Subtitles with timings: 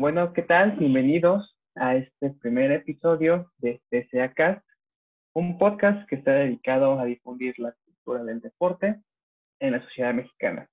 [0.00, 0.76] Bueno, ¿qué tal?
[0.78, 4.64] Bienvenidos a este primer episodio de TCAcast,
[5.34, 8.98] un podcast que está dedicado a difundir la cultura del deporte
[9.58, 10.70] en la sociedad mexicana.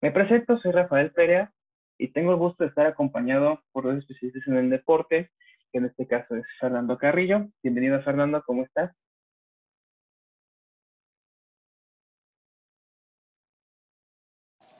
[0.00, 1.52] Me presento, soy Rafael Perea
[1.98, 5.30] y tengo el gusto de estar acompañado por dos especialistas en el deporte,
[5.70, 7.48] que en este caso es Fernando Carrillo.
[7.62, 8.96] Bienvenido, Fernando, ¿cómo estás?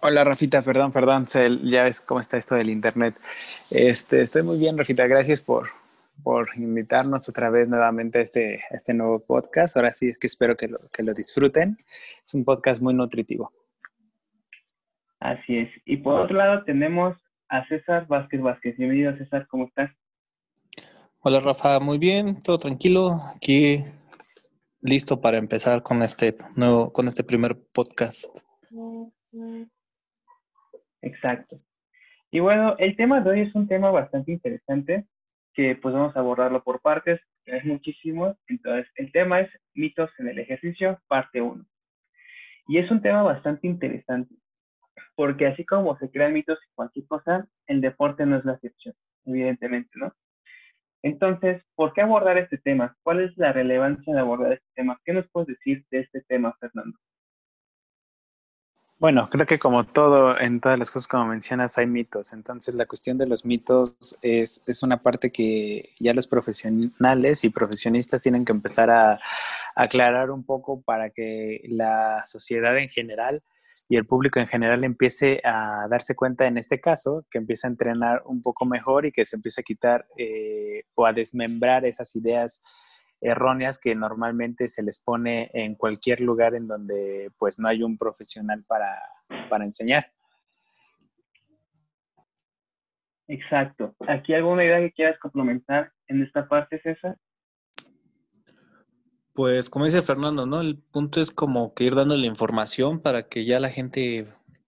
[0.01, 1.27] Hola Rafita, perdón, perdón,
[1.65, 3.17] ya ves cómo está esto del internet.
[3.69, 5.71] Este, estoy muy bien, Rafita, gracias por,
[6.23, 9.77] por invitarnos otra vez nuevamente a este, este nuevo podcast.
[9.77, 11.79] Ahora sí es que espero que lo, que lo disfruten.
[12.25, 13.53] Es un podcast muy nutritivo.
[15.19, 15.71] Así es.
[15.85, 17.17] Y por otro lado tenemos
[17.49, 18.77] a César Vázquez Vázquez.
[18.77, 19.91] Bienvenido César, ¿cómo estás?
[21.19, 23.21] Hola Rafa, muy bien, todo tranquilo.
[23.35, 23.83] Aquí
[24.81, 28.27] listo para empezar con este nuevo, con este primer podcast.
[31.03, 31.57] Exacto.
[32.31, 35.07] Y bueno, el tema de hoy es un tema bastante interesante
[35.55, 38.37] que pues vamos a abordarlo por partes, es muchísimo.
[38.47, 41.65] Entonces, el tema es mitos en el ejercicio, parte 1.
[42.69, 44.35] Y es un tema bastante interesante,
[45.17, 48.95] porque así como se crean mitos y cualquier cosa, el deporte no es la excepción,
[49.25, 50.13] evidentemente, ¿no?
[51.03, 52.97] Entonces, ¿por qué abordar este tema?
[53.03, 55.01] ¿Cuál es la relevancia de abordar este tema?
[55.05, 56.99] ¿Qué nos puedes decir de este tema, Fernando?
[59.01, 62.33] Bueno, creo que como todo, en todas las cosas como mencionas, hay mitos.
[62.33, 67.51] Entonces, la cuestión de los mitos es, es una parte que ya los profesionales y
[67.51, 69.21] profesionistas tienen que empezar a,
[69.77, 73.45] aclarar un poco para que la sociedad en general
[73.89, 77.71] y el público en general empiece a darse cuenta, en este caso, que empiece a
[77.71, 82.17] entrenar un poco mejor y que se empiece a quitar eh, o a desmembrar esas
[82.17, 82.65] ideas
[83.21, 87.99] erróneas que normalmente se les pone en cualquier lugar en donde pues no hay un
[87.99, 89.01] profesional para,
[89.49, 90.13] para enseñar.
[93.27, 93.95] Exacto.
[94.09, 97.19] ¿Aquí alguna idea que quieras complementar en esta parte, César?
[99.35, 100.61] Pues como dice Fernando, ¿no?
[100.61, 104.27] El punto es como que ir dando la información para que ya la gente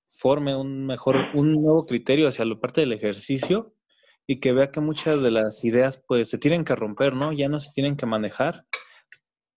[0.09, 3.75] forme un mejor, un nuevo criterio hacia la parte del ejercicio
[4.31, 7.33] y que vea que muchas de las ideas pues se tienen que romper, ¿no?
[7.33, 8.63] Ya no se tienen que manejar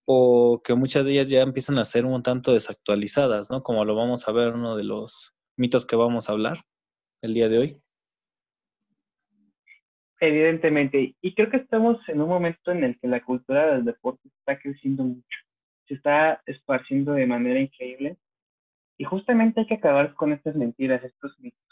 [0.04, 3.62] o que muchas de ellas ya empiezan a ser un tanto desactualizadas, ¿no?
[3.62, 6.56] Como lo vamos a ver uno de los mitos que vamos a hablar
[7.22, 7.76] el día de hoy.
[10.18, 14.28] Evidentemente, y creo que estamos en un momento en el que la cultura del deporte
[14.40, 15.38] está creciendo mucho,
[15.86, 18.16] se está esparciendo de manera increíble
[18.98, 21.63] y justamente hay que acabar con estas mentiras, estos mitos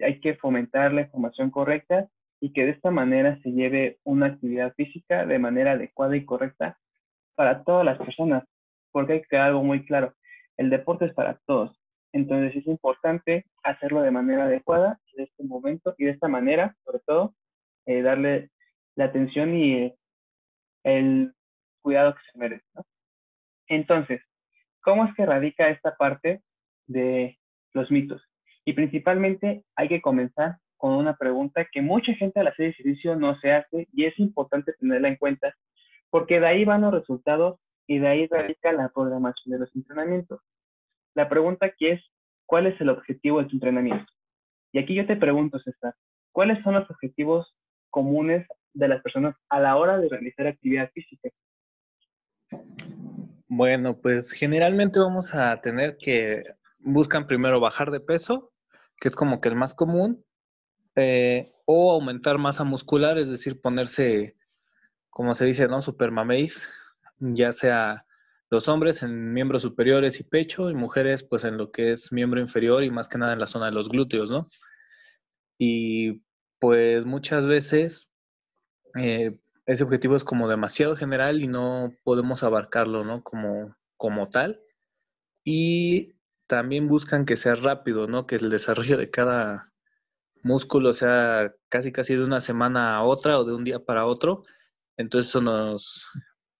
[0.00, 2.08] hay que fomentar la información correcta
[2.40, 6.78] y que de esta manera se lleve una actividad física de manera adecuada y correcta
[7.34, 8.44] para todas las personas,
[8.92, 10.14] porque hay que quedar algo muy claro,
[10.56, 11.78] el deporte es para todos,
[12.12, 17.00] entonces es importante hacerlo de manera adecuada en este momento y de esta manera, sobre
[17.00, 17.34] todo,
[17.86, 18.50] eh, darle
[18.96, 19.94] la atención y
[20.84, 21.32] el
[21.82, 22.64] cuidado que se merece.
[23.68, 24.20] Entonces,
[24.82, 26.42] ¿cómo es que radica esta parte
[26.86, 27.38] de
[27.72, 28.27] los mitos?
[28.68, 33.40] Y principalmente hay que comenzar con una pregunta que mucha gente al hacer ejercicio no
[33.40, 35.54] se hace y es importante tenerla en cuenta
[36.10, 40.42] porque de ahí van los resultados y de ahí radica la programación de los entrenamientos.
[41.14, 42.02] La pregunta aquí es,
[42.44, 44.12] ¿cuál es el objetivo de tu entrenamiento?
[44.72, 45.94] Y aquí yo te pregunto, César,
[46.30, 47.56] ¿cuáles son los objetivos
[47.88, 51.30] comunes de las personas a la hora de realizar actividad física?
[53.46, 56.44] Bueno, pues generalmente vamos a tener que
[56.80, 58.47] buscan primero bajar de peso
[59.00, 60.24] que es como que el más común,
[60.96, 64.36] eh, o aumentar masa muscular, es decir, ponerse,
[65.10, 65.82] como se dice, ¿no?
[65.82, 66.68] Super mameis,
[67.18, 67.98] ya sea
[68.50, 72.40] los hombres en miembros superiores y pecho, y mujeres pues en lo que es miembro
[72.40, 74.48] inferior y más que nada en la zona de los glúteos, ¿no?
[75.58, 76.22] Y
[76.58, 78.12] pues muchas veces
[78.98, 83.22] eh, ese objetivo es como demasiado general y no podemos abarcarlo, ¿no?
[83.22, 84.60] Como, como tal.
[85.44, 86.14] Y
[86.48, 88.26] también buscan que sea rápido, ¿no?
[88.26, 89.72] Que el desarrollo de cada
[90.42, 94.44] músculo sea casi casi de una semana a otra o de un día para otro.
[94.96, 96.08] Entonces eso nos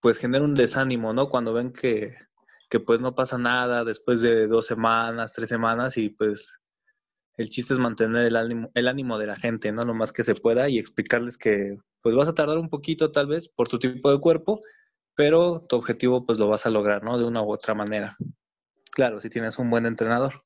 [0.00, 1.28] pues genera un desánimo, ¿no?
[1.28, 2.16] Cuando ven que,
[2.70, 6.58] que pues no pasa nada después de dos semanas, tres semanas y pues
[7.36, 9.82] el chiste es mantener el ánimo, el ánimo de la gente, ¿no?
[9.82, 13.28] Lo más que se pueda y explicarles que pues vas a tardar un poquito tal
[13.28, 14.60] vez por tu tipo de cuerpo,
[15.14, 17.18] pero tu objetivo pues lo vas a lograr, ¿no?
[17.18, 18.16] De una u otra manera.
[18.98, 20.42] Claro, si tienes un buen entrenador.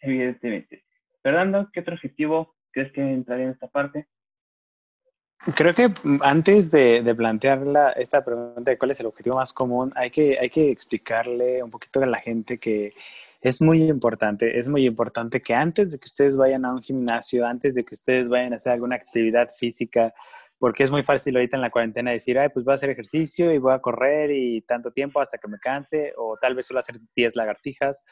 [0.00, 0.84] Evidentemente.
[1.22, 4.08] Fernando, ¿qué otro objetivo crees que entraría en esta parte?
[5.54, 5.92] Creo que
[6.22, 7.62] antes de, plantear
[7.94, 11.70] esta pregunta de cuál es el objetivo más común, hay que, hay que explicarle un
[11.70, 12.92] poquito a la gente que
[13.40, 17.46] Es muy importante, es muy importante que antes de que ustedes vayan a un gimnasio,
[17.46, 20.12] antes de que ustedes vayan a hacer alguna actividad física,
[20.58, 23.52] porque es muy fácil ahorita en la cuarentena decir, ay, pues voy a hacer ejercicio
[23.52, 26.80] y voy a correr y tanto tiempo hasta que me canse, o tal vez solo
[26.80, 28.04] hacer 10 lagartijas.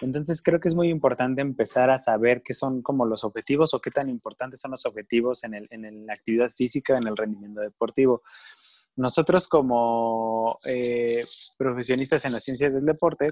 [0.00, 3.80] Entonces creo que es muy importante empezar a saber qué son como los objetivos o
[3.80, 7.60] qué tan importantes son los objetivos en, el, en la actividad física, en el rendimiento
[7.60, 8.22] deportivo.
[8.96, 11.24] Nosotros como eh,
[11.56, 13.30] profesionistas en las ciencias del deporte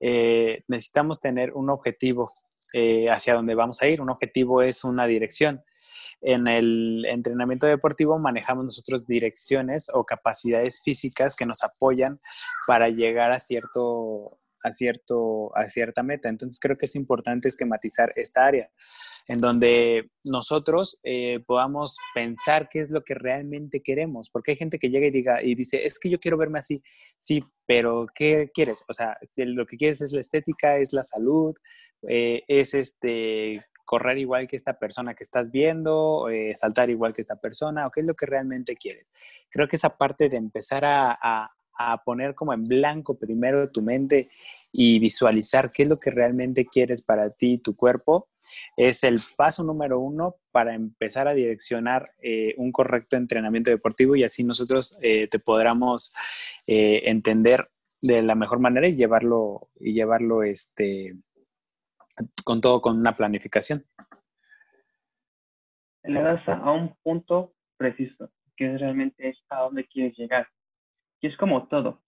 [0.00, 2.32] eh, necesitamos tener un objetivo
[2.72, 4.00] eh, hacia donde vamos a ir.
[4.00, 5.62] Un objetivo es una dirección.
[6.20, 12.20] En el entrenamiento deportivo manejamos nosotros direcciones o capacidades físicas que nos apoyan
[12.66, 16.28] para llegar a cierto, a, cierto, a cierta meta.
[16.28, 18.70] Entonces creo que es importante esquematizar esta área
[19.28, 24.78] en donde nosotros eh, podamos pensar qué es lo que realmente queremos, porque hay gente
[24.78, 26.82] que llega y diga y dice, es que yo quiero verme así,
[27.18, 28.84] sí, pero ¿qué quieres?
[28.88, 31.54] O sea, lo que quieres es la estética, es la salud,
[32.08, 37.22] eh, es este correr igual que esta persona que estás viendo, eh, saltar igual que
[37.22, 39.06] esta persona, o qué es lo que realmente quieres.
[39.50, 41.50] Creo que esa parte de empezar a, a
[42.04, 44.30] poner como en blanco primero tu mente
[44.72, 48.28] y visualizar qué es lo que realmente quieres para ti y tu cuerpo,
[48.76, 54.24] es el paso número uno para empezar a direccionar eh, un correcto entrenamiento deportivo y
[54.24, 56.12] así nosotros eh, te podamos
[56.66, 57.70] eh, entender
[58.00, 61.16] de la mejor manera y llevarlo, y llevarlo este,
[62.44, 63.84] con todo, con una planificación.
[66.04, 70.48] Le das a un punto preciso, que es realmente a dónde quieres llegar.
[71.20, 72.00] Y es como todo.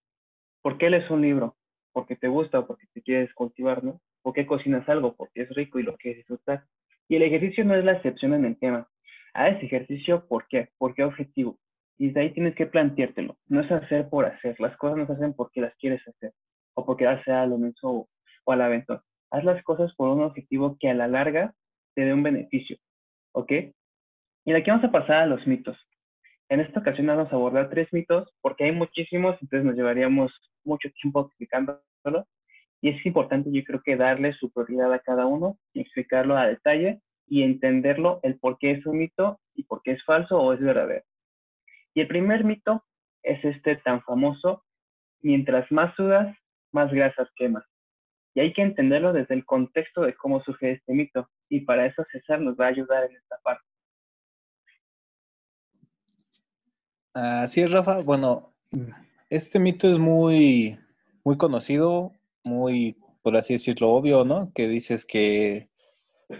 [0.62, 1.56] ¿Por qué lees un libro?
[1.92, 4.00] Porque te gusta o porque te quieres cultivar, ¿no?
[4.22, 5.14] ¿Por qué cocinas algo?
[5.16, 6.64] Porque es rico y lo quieres disfrutar.
[7.08, 8.88] Y el ejercicio no es la excepción en el tema.
[9.34, 10.68] Haz ejercicio, ¿por qué?
[10.78, 11.58] ¿Por qué objetivo?
[11.98, 13.36] Y de ahí tienes que planteártelo.
[13.46, 14.58] No es hacer por hacer.
[14.60, 16.32] Las cosas no se hacen porque las quieres hacer.
[16.74, 18.08] O porque hace a lo menso
[18.44, 19.00] o al aventón.
[19.30, 21.54] Haz las cosas por un objetivo que a la larga
[21.94, 22.76] te dé un beneficio.
[23.32, 23.52] ¿Ok?
[24.44, 25.76] Y de aquí vamos a pasar a los mitos.
[26.50, 30.32] En esta ocasión vamos a abordar tres mitos porque hay muchísimos, entonces nos llevaríamos
[30.64, 32.26] mucho tiempo explicándolo.
[32.82, 36.48] Y es importante, yo creo que darle su prioridad a cada uno y explicarlo a
[36.48, 40.52] detalle y entenderlo, el por qué es un mito y por qué es falso o
[40.52, 41.04] es verdadero.
[41.94, 42.84] Y el primer mito
[43.22, 44.64] es este tan famoso,
[45.20, 46.36] mientras más sudas,
[46.72, 47.64] más grasas quemas.
[48.34, 51.28] Y hay que entenderlo desde el contexto de cómo surge este mito.
[51.48, 53.69] Y para eso César nos va a ayudar en esta parte.
[57.12, 58.00] Así es, Rafa.
[58.02, 58.54] Bueno,
[59.30, 60.78] este mito es muy,
[61.24, 62.12] muy conocido,
[62.44, 64.52] muy, por así decirlo, obvio, ¿no?
[64.54, 65.70] Que dices que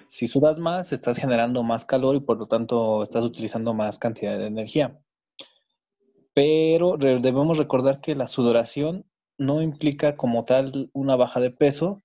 [0.07, 4.39] si sudas más, estás generando más calor y por lo tanto estás utilizando más cantidad
[4.39, 5.01] de energía.
[6.35, 9.05] Pero debemos recordar que la sudoración
[9.39, 12.05] no implica como tal una baja de peso,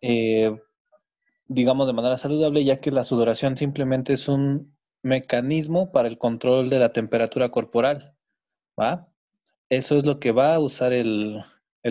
[0.00, 0.58] eh,
[1.46, 6.70] digamos de manera saludable, ya que la sudoración simplemente es un mecanismo para el control
[6.70, 8.16] de la temperatura corporal.
[8.78, 9.08] ¿va?
[9.68, 11.44] Eso es lo que va a usar el,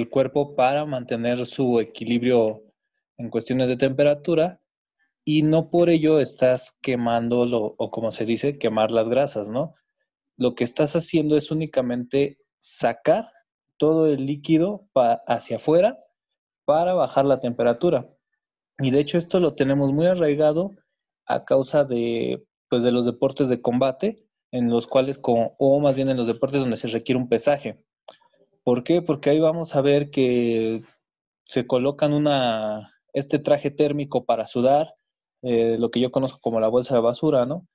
[0.09, 2.63] cuerpo para mantener su equilibrio
[3.17, 4.61] en cuestiones de temperatura
[5.25, 9.73] y no por ello estás quemándolo o como se dice, quemar las grasas, ¿no?
[10.37, 13.31] Lo que estás haciendo es únicamente sacar
[13.77, 14.87] todo el líquido
[15.27, 15.97] hacia afuera
[16.65, 18.09] para bajar la temperatura.
[18.79, 20.71] Y de hecho esto lo tenemos muy arraigado
[21.25, 26.09] a causa de pues de los deportes de combate, en los cuales, o más bien
[26.09, 27.83] en los deportes donde se requiere un pesaje.
[28.63, 29.01] ¿Por qué?
[29.01, 30.83] Porque ahí vamos a ver que
[31.45, 34.95] se colocan una, este traje térmico para sudar,
[35.41, 37.67] eh, lo que yo conozco como la bolsa de basura, ¿no?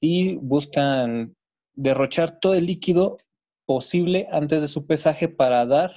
[0.00, 1.36] Y buscan
[1.74, 3.16] derrochar todo el líquido
[3.64, 5.92] posible antes de su pesaje para dar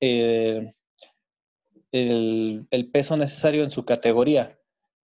[0.00, 0.74] eh,
[1.90, 4.58] el, el, peso necesario en su categoría.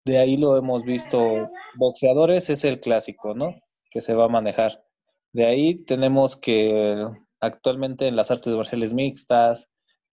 [0.06, 3.54] De ahí lo hemos visto, boxeadores es el clásico, ¿no?
[3.90, 4.84] Que se va a manejar.
[5.32, 7.06] De ahí tenemos que
[7.40, 9.70] actualmente en las artes marciales mixtas,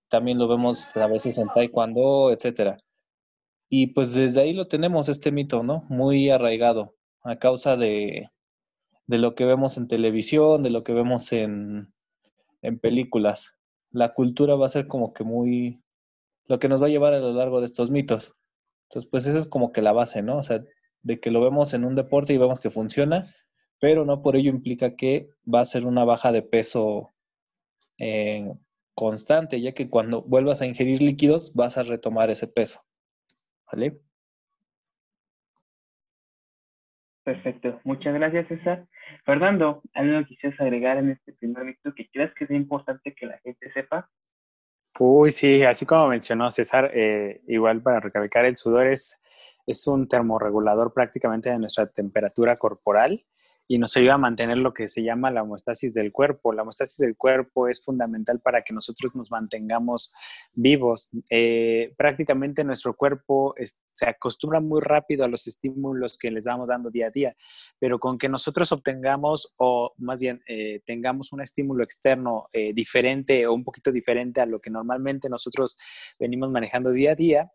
[0.07, 2.77] también lo vemos a veces en taekwondo, etcétera.
[3.69, 5.83] Y pues desde ahí lo tenemos, este mito, ¿no?
[5.89, 8.29] Muy arraigado, a causa de,
[9.07, 11.93] de lo que vemos en televisión, de lo que vemos en,
[12.62, 13.55] en películas.
[13.89, 15.81] La cultura va a ser como que muy,
[16.48, 18.36] lo que nos va a llevar a lo largo de estos mitos.
[18.91, 20.38] Entonces, pues esa es como que la base, ¿no?
[20.38, 20.65] O sea,
[21.01, 23.33] de que lo vemos en un deporte y vemos que funciona,
[23.79, 27.10] pero no por ello implica que va a ser una baja de peso
[27.98, 28.51] eh,
[28.93, 32.81] constante, ya que cuando vuelvas a ingerir líquidos vas a retomar ese peso.
[33.71, 34.01] ¿Vale?
[37.24, 38.89] Perfecto, muchas gracias César.
[39.24, 43.39] Fernando, ¿algo quisieras agregar en este primer mito que creas que es importante que la
[43.39, 44.10] gente sepa?
[45.00, 49.21] Uy, sí, así como mencionó César, eh, igual para recalcar, el sudor es,
[49.65, 53.25] es un termorregulador prácticamente de nuestra temperatura corporal
[53.71, 56.51] y nos ayuda a mantener lo que se llama la homeostasis del cuerpo.
[56.51, 60.13] La homeostasis del cuerpo es fundamental para que nosotros nos mantengamos
[60.51, 61.09] vivos.
[61.29, 63.55] Eh, prácticamente nuestro cuerpo
[63.93, 67.33] se acostumbra muy rápido a los estímulos que les vamos dando día a día,
[67.79, 73.47] pero con que nosotros obtengamos o más bien eh, tengamos un estímulo externo eh, diferente
[73.47, 75.77] o un poquito diferente a lo que normalmente nosotros
[76.19, 77.51] venimos manejando día a día,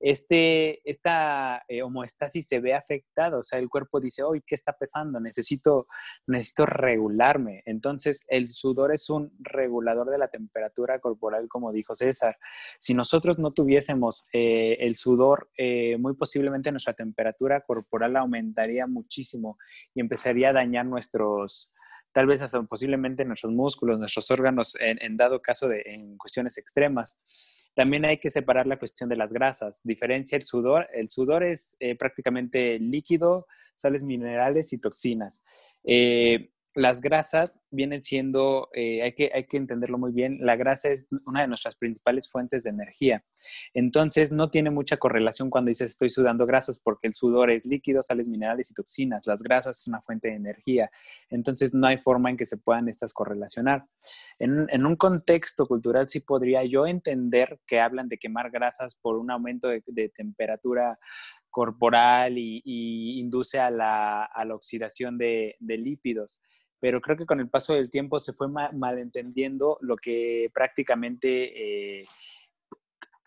[0.00, 1.82] este, esta eh,
[2.40, 5.20] se ve afectada, o sea, el cuerpo dice, hoy, ¿qué está pesando?
[5.20, 5.86] Necesito,
[6.26, 7.62] necesito regularme.
[7.66, 12.38] Entonces, el sudor es un regulador de la temperatura corporal, como dijo César.
[12.78, 19.58] Si nosotros no tuviésemos eh, el sudor, eh, muy posiblemente nuestra temperatura corporal aumentaría muchísimo
[19.94, 21.74] y empezaría a dañar nuestros,
[22.12, 27.18] tal vez hasta posiblemente nuestros músculos, nuestros órganos, en, dado caso de en cuestiones extremas.
[27.80, 29.80] También hay que separar la cuestión de las grasas.
[29.84, 30.86] Diferencia el sudor.
[30.92, 35.42] El sudor es eh, prácticamente líquido, sales minerales y toxinas.
[35.84, 40.88] Eh, las grasas vienen siendo, eh, hay, que, hay que entenderlo muy bien, la grasa
[40.90, 43.24] es una de nuestras principales fuentes de energía.
[43.74, 48.02] Entonces, no tiene mucha correlación cuando dices estoy sudando grasas, porque el sudor es líquido,
[48.02, 49.26] sales minerales y toxinas.
[49.26, 50.90] Las grasas es una fuente de energía.
[51.28, 53.86] Entonces, no hay forma en que se puedan estas correlacionar.
[54.38, 59.30] En, un contexto cultural, sí podría yo entender que hablan de quemar grasas por un
[59.30, 60.98] aumento de, temperatura
[61.50, 66.40] corporal y, induce a la, oxidación de, de lípidos
[66.80, 72.06] pero creo que con el paso del tiempo se fue malentendiendo lo que prácticamente eh,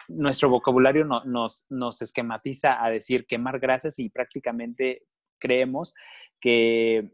[0.08, 5.04] nuestro vocabulario nos, esquematiza a decir quemar grasas y prácticamente
[5.40, 5.94] creemos
[6.42, 7.12] que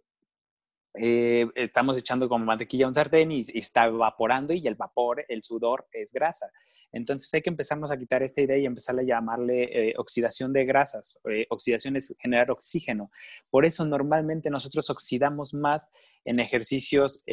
[0.96, 5.44] eh, estamos echando como mantequilla a un sartén y, está evaporando y el vapor, el
[5.44, 6.52] sudor es grasa.
[6.92, 10.66] Entonces hay que empezarnos a quitar esta idea y empezar a llamarle eh, oxidación de
[10.66, 11.20] grasas.
[11.30, 13.12] Eh, oxidación es generar oxígeno.
[13.50, 15.92] Por eso normalmente nosotros oxidamos más
[16.26, 17.24] en ejercicios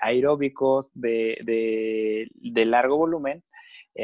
[0.00, 1.38] aeróbicos de,
[2.40, 3.44] de, largo volumen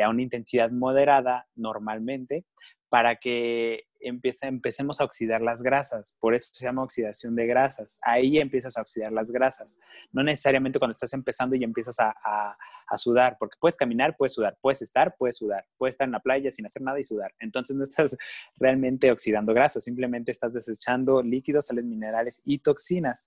[0.00, 2.45] a una intensidad moderada normalmente
[2.88, 6.16] para que empecemos a oxidar las grasas.
[6.21, 7.99] Por eso se llama oxidación de grasas.
[8.02, 9.78] Ahí empiezas a oxidar las grasas.
[10.12, 12.57] No necesariamente cuando estás empezando y empiezas a,
[12.97, 16.50] sudar, porque puedes caminar, puedes sudar, puedes estar, puedes sudar, puedes estar en la playa
[16.50, 17.35] sin hacer nada y sudar.
[17.38, 18.16] Entonces no estás
[18.57, 23.26] realmente oxidando grasas, simplemente estás desechando líquidos, sales minerales y toxinas.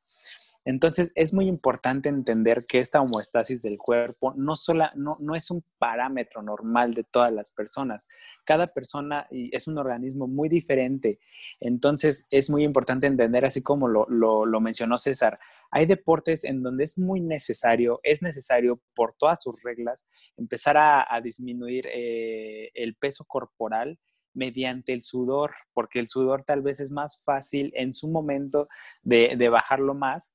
[0.64, 5.50] Entonces, es muy importante entender que esta homoestasis del cuerpo no, sola, no, no es
[5.50, 8.08] un parámetro normal de todas las personas.
[8.46, 11.20] Cada persona es un organismo muy diferente.
[11.60, 15.40] Entonces, es muy importante entender, así como lo, lo, mencionó César,
[15.72, 20.06] hay deportes en donde es muy necesario, es necesario por todas sus reglas,
[20.38, 23.98] empezar a, disminuir eh, el peso corporal
[24.34, 28.68] mediante el sudor, porque el sudor tal vez es más fácil en su momento
[29.02, 30.34] de, de bajarlo más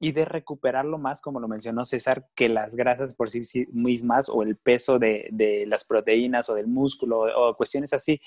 [0.00, 4.42] y de recuperarlo más, como lo mencionó César, que las grasas por sí mismas o
[4.44, 8.20] el peso de, las proteínas o del músculo o, cuestiones así.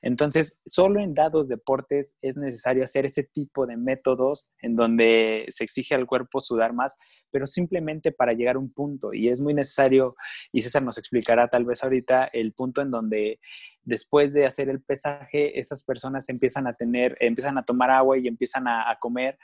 [0.00, 5.64] Entonces, solo en dados deportes es necesario hacer ese tipo de métodos en donde se
[5.64, 6.96] exige al cuerpo sudar más,
[7.30, 9.12] pero simplemente para llegar a un punto.
[9.12, 10.16] Y es muy necesario,
[10.50, 13.38] y César nos explicará tal vez ahorita, el punto en donde
[13.82, 18.28] después de hacer el pesaje, esas personas empiezan a tener, empiezan a tomar agua y
[18.28, 19.38] empiezan a comer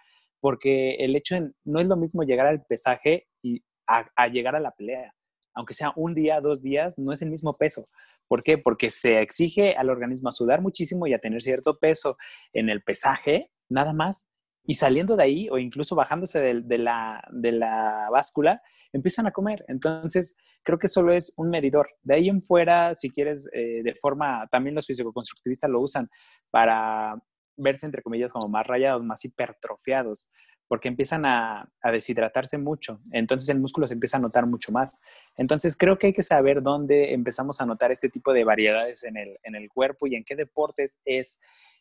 [0.45, 4.61] porque el hecho de, no es lo mismo llegar al pesaje y a, llegar a
[4.61, 5.15] la pelea.
[5.55, 7.89] Aunque sea un día, dos días, no es el mismo peso.
[8.29, 8.59] ¿Por qué?
[8.59, 12.19] Porque se exige al organismo a sudar muchísimo y a tener cierto peso
[12.53, 14.27] en el pesaje, nada más.
[14.67, 18.61] Y saliendo de ahí, o incluso bajándose de, la, de la báscula,
[18.93, 19.65] empiezan a comer.
[19.69, 21.89] Entonces, creo que solo es un medidor.
[22.03, 26.11] De ahí en fuera, si quieres, eh, de forma, también los fisicoconstructivistas lo usan
[26.51, 27.17] para
[27.57, 30.29] verse, entre comillas, como más rayados, más hipertrofiados,
[30.69, 33.01] porque empiezan a, deshidratarse mucho.
[33.13, 35.01] Entonces el músculo se empieza a notar mucho más.
[35.37, 39.17] Entonces creo que hay que saber dónde empezamos a notar este tipo de variedades en
[39.17, 41.41] el, cuerpo y en qué deportes es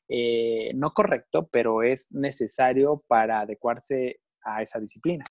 [0.10, 5.24] eh, no correcto, pero es necesario para adecuarse a esa disciplina.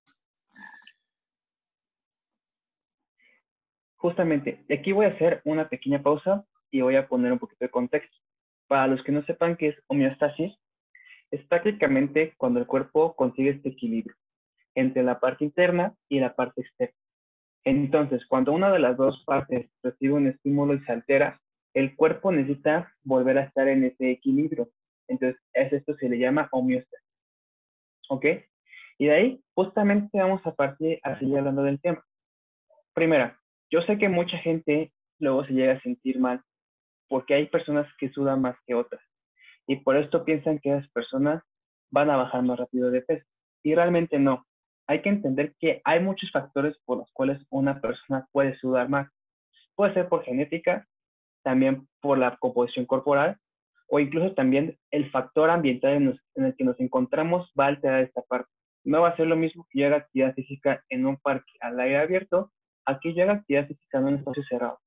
[3.97, 7.71] Justamente, aquí voy a hacer una pequeña pausa y voy a poner un poquito de
[7.71, 8.22] contexto.
[8.73, 10.51] Para los que no sepan qué es homeostasis,
[11.29, 14.15] es prácticamente cuando el cuerpo consigue este equilibrio
[14.73, 16.95] entre la parte interna y la parte externa.
[17.65, 21.39] Entonces, cuando una de las dos partes recibe un estímulo y se altera,
[21.75, 24.71] el cuerpo necesita volver a estar en ese equilibrio.
[25.07, 27.07] Entonces, es esto se le llama homeostasis.
[28.09, 28.25] ¿Ok?
[28.97, 32.03] Y de ahí, justamente vamos a partir a seguir hablando del tema.
[32.95, 33.39] Primera,
[33.69, 36.41] yo sé que mucha gente luego se llega a sentir mal,
[37.07, 39.01] porque hay personas que sudan más que otras.
[39.67, 41.43] Y por esto piensan que esas personas
[41.91, 43.25] van a bajar más rápido de peso.
[43.63, 44.45] Y realmente no.
[44.87, 49.09] Hay que entender que hay muchos factores por los cuales una persona puede sudar más.
[49.75, 50.85] Puede ser por genética,
[51.43, 53.37] también por la composición corporal
[53.87, 58.23] o incluso también el factor ambiental en, el que nos encontramos va a alterar esta
[58.23, 58.49] parte.
[58.83, 61.79] No va a ser lo mismo que yo haga actividad física en un parque al
[61.79, 62.51] aire abierto
[62.85, 64.79] a que yo haga actividad física en un espacio cerrado.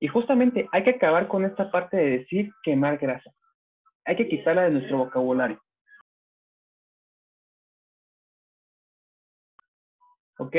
[0.00, 3.30] Y justamente hay que acabar con esta parte de decir quemar grasa.
[4.04, 5.60] Hay que quitarla de nuestro vocabulario.
[10.38, 10.56] ¿Ok?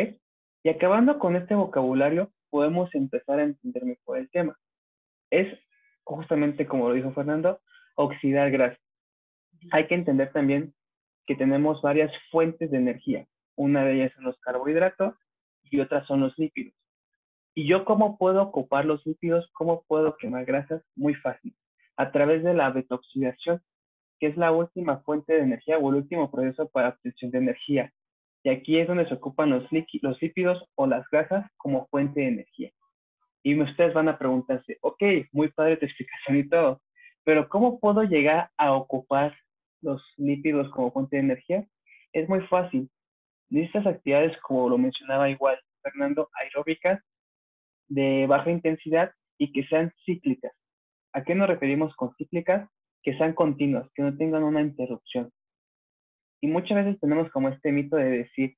[0.63, 4.57] Y acabando con este vocabulario, podemos empezar a entender mejor el tema.
[5.29, 5.47] Es
[6.03, 7.61] justamente como lo dijo Fernando,
[7.95, 8.79] oxidar grasa.
[9.71, 10.73] Hay que entender también
[11.25, 13.27] que tenemos varias fuentes de energía.
[13.55, 15.15] Una de ellas son los carbohidratos
[15.63, 16.76] y otras son los lípidos.
[17.57, 19.49] ¿Y yo cómo puedo ocupar los lípidos?
[19.53, 20.83] ¿Cómo puedo quemar grasas?
[20.95, 21.55] Muy fácil.
[21.95, 23.63] A través de la betoxidación,
[24.19, 27.91] que es la última fuente de energía o el último proceso para obtención de energía.
[28.43, 29.63] Y aquí es donde se ocupan los,
[30.03, 32.69] los lípidos o las grasas como fuente de energía.
[33.41, 36.83] Y ustedes van a preguntarse, ok, muy padre tu explicación y todo,
[37.23, 39.35] pero ¿cómo puedo llegar a ocupar
[39.81, 41.67] los lípidos como fuente de energía?
[42.13, 42.87] Es muy fácil.
[43.49, 47.01] Estas actividades, como lo mencionaba igual Fernando, aeróbicas,
[47.87, 50.53] de baja intensidad y que sean cíclicas.
[51.13, 52.69] ¿A qué nos referimos con cíclicas?
[53.03, 55.31] Que sean continuas, que no tengan una interrupción.
[56.41, 58.55] Y muchas veces tenemos como este mito de decir,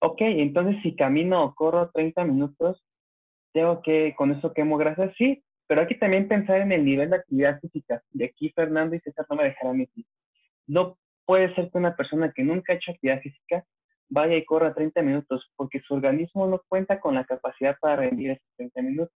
[0.00, 2.84] ok, entonces si camino o corro 30 minutos,
[3.52, 7.10] tengo que, con eso quemo grasas, sí, pero hay que también pensar en el nivel
[7.10, 8.02] de actividad física.
[8.10, 10.04] De aquí Fernando y César no me dejarán mentir.
[10.66, 13.64] No puede ser que una persona que nunca ha hecho actividad física
[14.10, 18.32] vaya y corra 30 minutos, porque su organismo no cuenta con la capacidad para rendir
[18.32, 19.14] esos 30 minutos.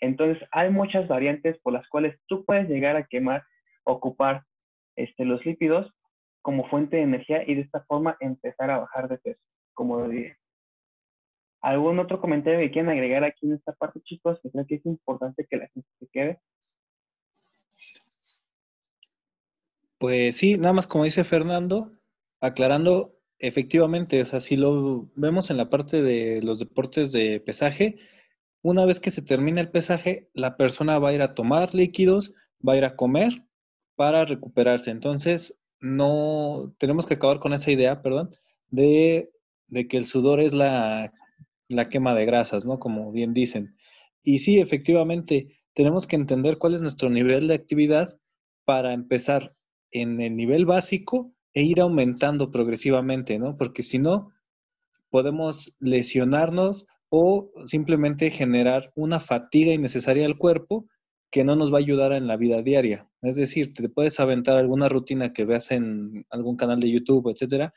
[0.00, 3.44] Entonces, hay muchas variantes por las cuales tú puedes llegar a quemar,
[3.84, 4.44] ocupar
[4.96, 5.92] este, los lípidos
[6.42, 9.40] como fuente de energía y de esta forma empezar a bajar de peso,
[9.74, 10.36] como lo dije.
[11.60, 14.38] ¿Algún otro comentario que quieran agregar aquí en esta parte, chicos?
[14.42, 16.40] Que creo que es importante que la gente se quede.
[19.98, 21.90] Pues sí, nada más como dice Fernando,
[22.40, 27.96] aclarando, efectivamente, o sea, si lo vemos en la parte de los deportes de pesaje,
[28.62, 32.34] una vez que se termina el pesaje, la persona va a ir a tomar líquidos,
[32.66, 33.44] va a ir a comer
[33.96, 34.90] para recuperarse.
[34.90, 38.30] Entonces, no tenemos que acabar con esa idea, perdón,
[38.70, 39.30] de,
[39.68, 41.12] de que el sudor es la
[41.68, 42.78] la quema de grasas, ¿no?
[42.78, 43.76] Como bien dicen.
[44.22, 48.18] Y sí, efectivamente, tenemos que entender cuál es nuestro nivel de actividad
[48.64, 49.54] para empezar
[49.90, 53.56] en el nivel básico e ir aumentando progresivamente, ¿no?
[53.56, 54.32] Porque si no,
[55.10, 60.86] podemos lesionarnos o simplemente generar una fatiga innecesaria al cuerpo
[61.30, 63.08] que no nos va a ayudar en la vida diaria.
[63.22, 67.74] Es decir, te puedes aventar alguna rutina que veas en algún canal de YouTube, etcétera,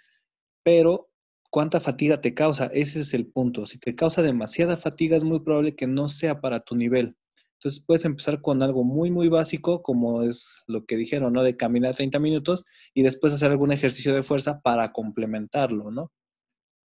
[0.64, 1.10] pero
[1.50, 2.68] cuánta fatiga te causa.
[2.74, 3.66] Ese es el punto.
[3.66, 7.16] Si te causa demasiada fatiga, es muy probable que no sea para tu nivel.
[7.62, 11.44] Entonces puedes empezar con algo muy, muy básico, como es lo que dijeron, ¿no?
[11.44, 16.12] De caminar 30 minutos y después hacer algún ejercicio de fuerza para complementarlo, ¿no?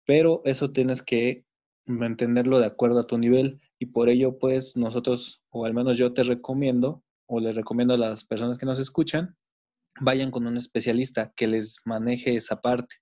[0.06, 1.46] Pero eso tienes que
[1.86, 6.12] mantenerlo de acuerdo a tu nivel y por ello, pues nosotros, o al menos yo
[6.12, 9.38] te recomiendo, o le recomiendo a las personas que nos escuchan,
[10.02, 12.98] vayan con un especialista que les maneje esa parte.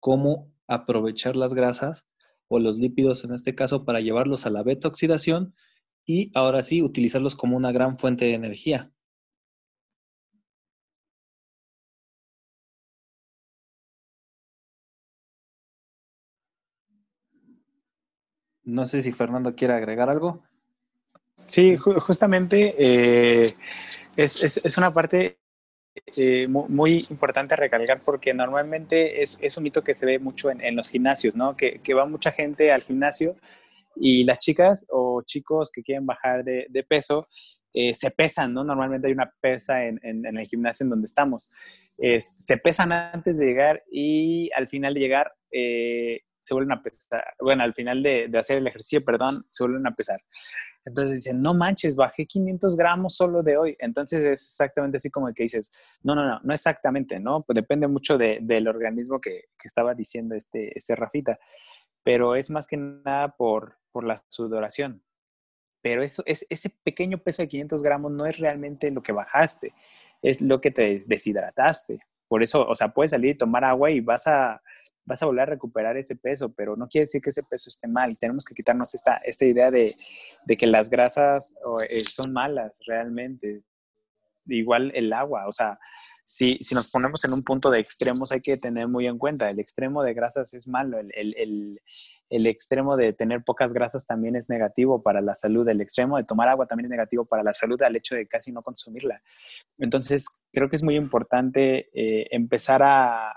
[0.00, 2.04] Cómo aprovechar las grasas
[2.48, 5.54] o los lípidos en este caso para llevarlos a la beta oxidación
[6.06, 8.90] y ahora sí utilizarlos como una gran fuente de energía.
[18.64, 20.42] No sé si Fernando quiere agregar algo.
[21.46, 23.52] Sí, justamente eh,
[24.16, 25.38] es, es, una parte
[26.16, 30.60] eh, muy importante recalcar porque normalmente es, es, un mito que se ve mucho en,
[30.60, 31.56] en los gimnasios, ¿no?
[31.56, 33.36] Que, que, va mucha gente al gimnasio
[33.96, 37.28] y las chicas o chicos que quieren bajar de, de peso
[37.72, 38.64] eh, se pesan, ¿no?
[38.64, 41.50] Normalmente hay una pesa en, en, en el gimnasio en donde estamos.
[41.98, 47.24] se pesan antes de llegar y al final de llegar eh, se vuelven a pesar.
[47.40, 50.20] Bueno, al final de, de hacer el ejercicio, perdón, se vuelven a pesar.
[50.86, 53.76] Entonces dicen, no manches, bajé 500 gramos solo de hoy.
[53.80, 57.42] Entonces es exactamente así como el que dices, no, no, no, no exactamente, ¿no?
[57.42, 61.36] Pues depende mucho de, del organismo que, que, estaba diciendo este, este Rafita.
[62.06, 65.02] Pero es más que nada por, por la sudoración.
[65.82, 69.74] Pero eso, es, ese pequeño peso de 500 gramos no es realmente lo que bajaste,
[70.22, 71.98] es lo que te deshidrataste.
[72.28, 74.62] Por eso, o sea, puedes salir y tomar agua y vas a,
[75.04, 77.88] vas a volver a recuperar ese peso, pero no quiere decir que ese peso esté
[77.88, 78.16] mal.
[78.18, 79.92] Tenemos que quitarnos esta, esta idea de,
[80.44, 81.56] de que las grasas
[81.90, 83.64] eh, son malas realmente.
[84.46, 85.76] Igual el agua, o sea,
[86.28, 89.48] si, si, nos ponemos en un punto de extremos, hay que tener muy en cuenta,
[89.48, 91.80] el extremo de grasas es malo, el, el,
[92.28, 96.24] el, extremo de tener pocas grasas también es negativo para la salud, el extremo de
[96.24, 99.22] tomar agua también es negativo para la salud al hecho de casi no consumirla.
[99.78, 103.32] Entonces, creo que es muy importante eh, empezar a,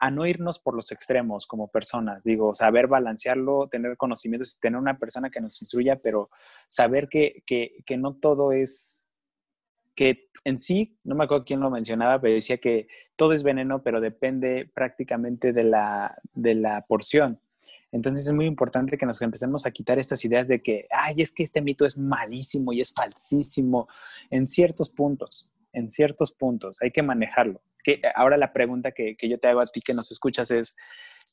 [0.00, 4.98] a no irnos por los extremos como personas, digo, saber balancearlo, tener conocimientos, tener una
[4.98, 6.28] persona que nos instruya, pero
[6.66, 9.07] saber que, que, que no todo es
[9.98, 13.82] que en sí, no me acuerdo quién lo mencionaba, pero decía que todo es veneno,
[13.82, 17.40] pero depende prácticamente de la, de la porción.
[17.90, 21.32] Entonces es muy importante que nos empecemos a quitar estas ideas de que, ay, es
[21.32, 23.88] que este mito es malísimo y es falsísimo
[24.30, 27.60] en ciertos puntos, en ciertos puntos, hay que manejarlo.
[27.82, 30.76] Que, ahora la pregunta que, que yo te hago a ti que nos escuchas es,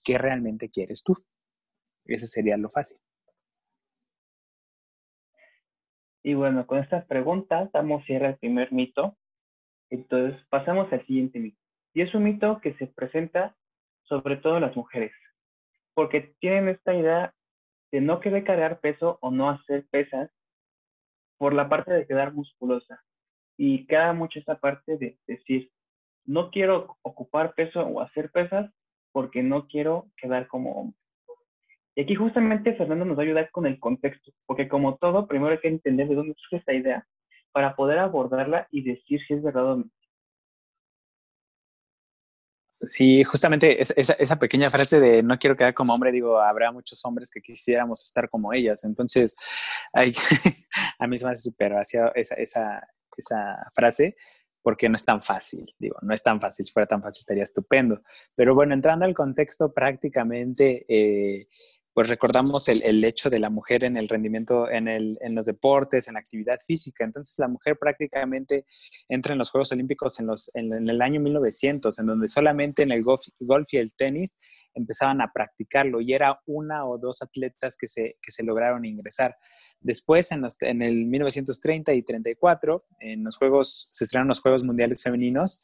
[0.03, 1.15] ¿qué realmente quieres tú?
[2.05, 2.97] Ese sería lo fácil.
[6.25, 9.15] Y bueno, con estas preguntas damos cierre al primer mito.
[9.91, 11.59] Entonces pasamos al siguiente mito.
[11.93, 13.55] Y es un mito que se presenta
[14.05, 15.11] sobre todo en las mujeres,
[15.93, 17.35] porque tienen esta idea
[17.91, 20.31] de no querer cargar peso o no hacer pesas
[21.37, 23.03] por la parte de quedar musculosa.
[23.55, 25.69] Y queda mucho esta parte de decir,
[26.25, 28.73] no quiero ocupar peso o hacer pesas
[29.11, 30.99] porque no quiero quedar como hombre.
[31.95, 35.53] Y aquí justamente Fernando nos va a ayudar con el contexto, porque como todo, primero
[35.53, 37.07] hay que entender de dónde surge esta idea
[37.53, 39.85] para poder abordarla y decir si es verdad o no.
[42.81, 47.03] Sí, justamente esa, esa, pequeña frase de no quiero quedar como hombre, digo, habrá muchos
[47.05, 48.83] hombres que quisiéramos estar como ellas.
[48.83, 49.35] Entonces,
[49.93, 54.15] a mí se me hace súper esa, esa, esa frase
[54.61, 57.43] porque no es tan fácil, digo, no es tan fácil, si fuera tan fácil estaría
[57.43, 58.01] estupendo.
[58.33, 61.47] Pero bueno, entrando al contexto, prácticamente eh,
[61.95, 65.45] pues recordamos el, el, hecho de la mujer en el rendimiento, en, el, en, los
[65.45, 67.05] deportes, en la actividad física.
[67.05, 68.65] Entonces la mujer prácticamente
[69.07, 72.83] entra en los Juegos Olímpicos en, los, en, en el año 1900, en donde solamente
[72.83, 74.37] en el golf, golf, y el tenis
[74.75, 79.37] empezaban a practicarlo y era una o dos atletas que se, que se lograron ingresar.
[79.79, 84.63] Después, en, los, en el 1930 y 34, en los Juegos, se estrenaron los Juegos
[84.63, 85.61] Mundiales Femeninos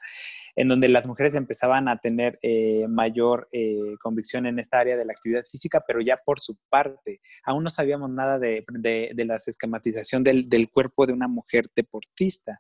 [0.56, 5.06] en donde las mujeres empezaban a tener eh, mayor eh, convicción en esta área de
[5.06, 7.22] la actividad física, pero ya por su parte.
[7.44, 11.70] Aún no sabíamos nada de, de, de la esquematización del, del cuerpo de una mujer
[11.76, 12.60] deportista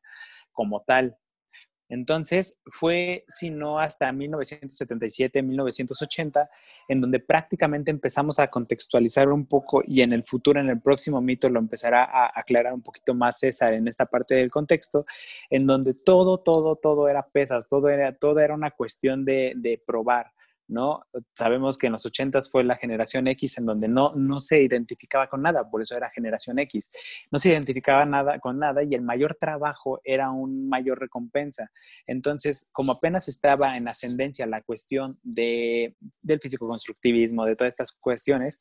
[0.51, 1.17] como tal.
[1.91, 6.49] Entonces, fue, si no, hasta 1977, 1980,
[6.87, 11.19] en donde prácticamente empezamos a contextualizar un poco y en el futuro, en el próximo
[11.19, 15.05] mito, lo empezará a aclarar un poquito más César en esta parte del contexto,
[15.49, 19.77] en donde todo, todo, todo era pesas, todo era, todo era una cuestión de, de
[19.85, 20.31] probar.
[20.71, 21.05] ¿No?
[21.35, 25.27] Sabemos que en los 80 fue la generación X en donde no, no se identificaba
[25.27, 26.91] con nada, por eso era generación X.
[27.29, 31.69] No se identificaba nada con nada y el mayor trabajo era un mayor recompensa.
[32.07, 38.59] Entonces, como apenas estaba en ascendencia la cuestión de, del físico-constructivismo, de todas estas cuestiones,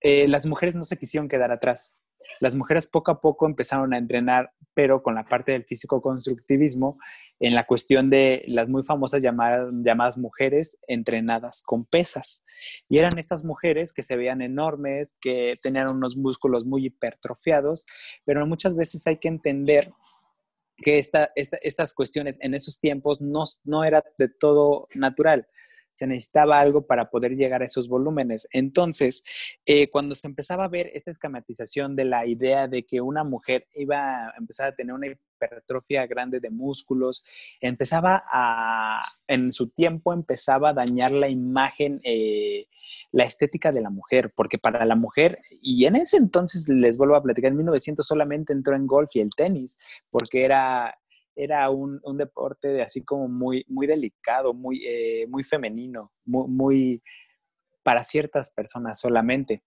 [0.00, 2.00] eh, las mujeres no se quisieron quedar atrás.
[2.40, 6.98] Las mujeres poco a poco empezaron a entrenar, pero con la parte del físico-constructivismo,
[7.40, 12.44] en la cuestión de las muy famosas llamadas, mujeres entrenadas con pesas.
[12.88, 17.86] Y eran estas mujeres que se veían enormes, que tenían unos músculos muy hipertrofiados,
[18.24, 19.92] pero muchas veces hay que entender
[20.76, 25.46] que esta, esta, estas cuestiones en esos tiempos no, no era de todo natural
[25.94, 28.48] se necesitaba algo para poder llegar a esos volúmenes.
[28.52, 29.22] Entonces,
[29.64, 33.66] eh, cuando se empezaba a ver esta esquematización de la idea de que una mujer
[33.74, 37.24] iba a empezar a tener una hipertrofia grande de músculos,
[37.60, 42.00] empezaba a, en su tiempo, empezaba a dañar la imagen.
[42.04, 42.66] Eh,
[43.12, 47.14] la estética de la mujer, porque para la mujer, y en ese entonces les vuelvo
[47.14, 49.78] a platicar, en 1900 solamente entró en golf y el tenis,
[50.10, 50.98] porque era
[51.36, 56.48] era un, un, deporte de así como muy, muy delicado, muy, eh, muy femenino, muy,
[56.48, 57.02] muy,
[57.84, 59.62] para ciertas personas solamente.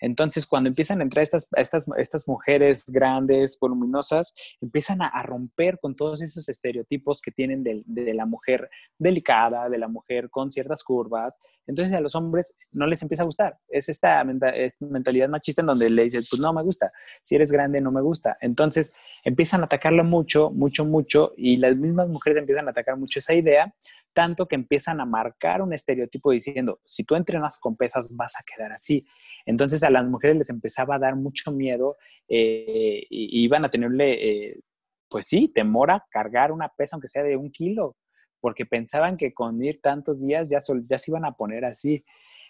[0.00, 5.94] Entonces, cuando empiezan a entrar estas, estas, estas mujeres grandes, voluminosas, empiezan a, romper con
[5.94, 11.38] todos esos estereotipos que tienen de, la mujer delicada, de la mujer con ciertas curvas.
[11.66, 13.58] Entonces, a los hombres no les empieza a gustar.
[13.68, 14.22] Es esta,
[14.54, 16.90] esta mentalidad machista en donde le dicen, pues no me gusta.
[17.22, 18.36] Si eres grande, no me gusta.
[18.40, 23.20] Entonces, empiezan a atacarlo mucho, mucho, mucho, y las mismas mujeres empiezan a atacar mucho
[23.20, 23.72] esa idea
[24.12, 28.44] tanto que empiezan a marcar un estereotipo diciendo, si tú entrenas con pesas vas a
[28.44, 29.06] quedar así.
[29.46, 31.96] Entonces a las mujeres les empezaba a dar mucho miedo
[32.28, 34.60] eh, y iban a tenerle, eh,
[35.08, 37.96] pues sí, temor a cargar una pesa aunque sea de un kilo,
[38.40, 42.04] porque pensaban que con ir tantos días ya, ya se iban a poner así.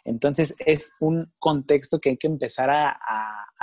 [0.05, 2.97] Entonces es un contexto que hay que empezar a,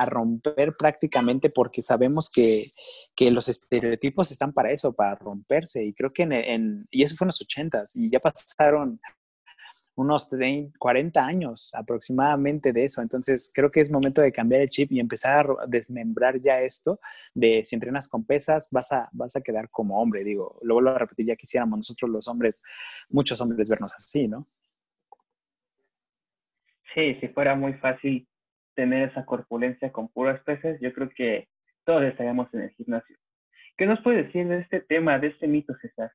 [0.06, 2.71] romper prácticamente porque sabemos que,
[3.32, 5.84] los estereotipos están para eso, para romperse.
[5.84, 9.00] Y creo que en, y eso fue en los ochentas y ya pasaron
[9.97, 10.30] unos
[10.78, 13.02] 40 años aproximadamente de eso.
[13.02, 17.00] Entonces, creo que es momento de cambiar el chip y empezar a desmembrar ya esto
[17.34, 20.23] de si entrenas con pesas, vas a, vas a quedar como hombre.
[20.23, 22.62] Digo, lo vuelvo a repetir, ya quisiéramos nosotros los hombres,
[23.10, 24.47] muchos hombres vernos así, ¿no?
[26.93, 28.28] Sí, si fuera muy fácil
[28.76, 31.47] tener esa corpulencia con puras pesas, yo creo que
[31.86, 33.17] todos estaríamos en el gimnasio.
[33.78, 36.12] ¿Qué nos puede decir de este tema, de este mito, César?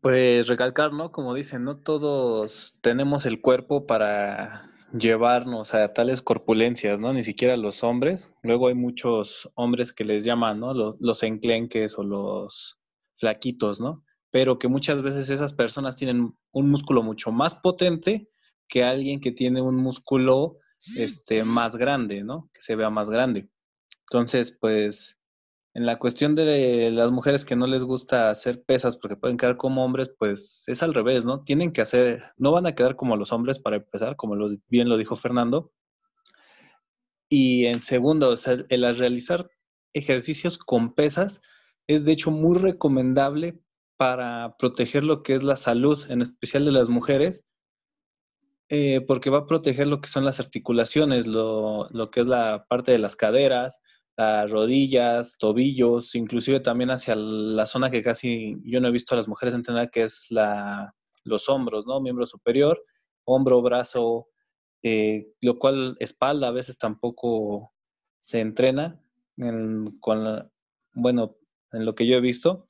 [0.00, 1.10] Pues recalcar, ¿no?
[1.10, 7.12] Como dicen, no todos tenemos el cuerpo para llevarnos a tales corpulencias, ¿no?
[7.12, 8.34] Ni siquiera los hombres.
[8.42, 10.74] Luego hay muchos hombres que les llaman, ¿no?
[10.74, 12.78] Los, enclenques o los
[13.14, 14.04] flaquitos, ¿no?
[14.30, 18.28] Pero que muchas veces esas personas tienen un músculo mucho más potente
[18.68, 20.58] que alguien que tiene un músculo
[20.96, 22.50] este, más grande, ¿no?
[22.52, 23.48] Que se vea más grande.
[24.00, 25.18] Entonces, pues
[25.76, 29.58] en la cuestión de las mujeres que no les gusta hacer pesas porque pueden quedar
[29.58, 31.44] como hombres, pues es al revés, ¿no?
[31.44, 34.36] Tienen que hacer, no van a quedar como los hombres para empezar, como
[34.68, 35.72] bien lo dijo Fernando.
[37.28, 39.50] Y en segundo, o sea, el realizar
[39.92, 41.42] ejercicios con pesas
[41.86, 43.60] es de hecho muy recomendable
[43.96, 47.44] para proteger lo que es la salud, en especial de las mujeres,
[48.68, 52.92] eh, porque va a proteger lo que son las articulaciones, lo, que es la parte
[52.92, 53.80] de las caderas,
[54.16, 59.18] las rodillas, tobillos, inclusive también hacia la zona que casi yo no he visto a
[59.18, 62.00] las mujeres entrenar, que es la, los hombros, ¿no?
[62.00, 62.82] Miembro superior,
[63.24, 64.28] hombro, brazo,
[64.82, 67.72] eh, lo cual espalda a veces tampoco
[68.18, 69.00] se entrena
[70.00, 70.50] con
[70.94, 71.36] bueno,
[71.72, 72.65] en lo que yo he visto.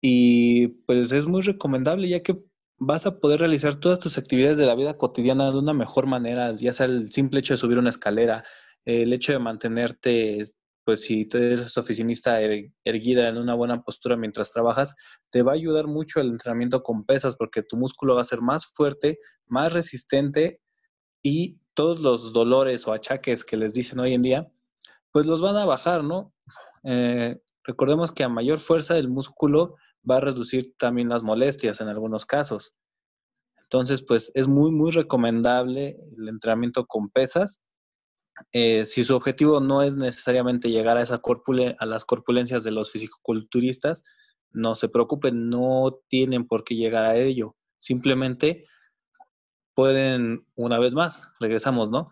[0.00, 2.38] Y pues es muy recomendable ya que
[2.78, 6.54] vas a poder realizar todas tus actividades de la vida cotidiana de una mejor manera,
[6.54, 8.44] ya sea el simple hecho de subir una escalera,
[8.84, 10.44] el hecho de mantenerte
[10.88, 14.94] pues si tú eres oficinista er, erguida en una buena postura mientras trabajas,
[15.28, 18.40] te va a ayudar mucho el entrenamiento con pesas porque tu músculo va a ser
[18.40, 20.62] más fuerte, más resistente
[21.22, 24.50] y todos los dolores o achaques que les dicen hoy en día,
[25.12, 26.32] pues los van a bajar, ¿no?
[26.84, 29.76] Eh, recordemos que a mayor fuerza el músculo
[30.08, 32.74] va a reducir también las molestias en algunos casos.
[33.62, 37.60] Entonces, pues es muy, muy recomendable el entrenamiento con pesas
[38.52, 41.20] eh, si su objetivo no es necesariamente llegar a, esa
[41.78, 44.04] a las corpulencias de los fisicoculturistas,
[44.50, 47.56] no se preocupen, no tienen por qué llegar a ello.
[47.78, 48.66] Simplemente
[49.74, 52.06] pueden, una vez más, regresamos, ¿no?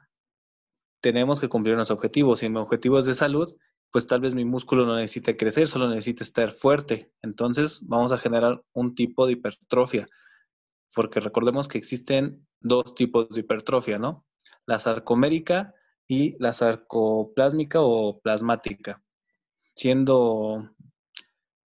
[1.01, 2.37] Tenemos que cumplir nuestro objetivo.
[2.37, 3.55] Si mi objetivo es de salud,
[3.97, 7.11] pues tal vez mi músculo no necesite crecer, solo necesita estar fuerte.
[7.23, 10.07] Entonces vamos a generar un tipo de hipertrofia,
[10.95, 14.27] porque recordemos que existen dos tipos de hipertrofia, ¿no?
[14.67, 15.73] La sarcomérica
[16.07, 19.03] y la sarcoplásmica o plasmática,
[19.75, 20.69] siendo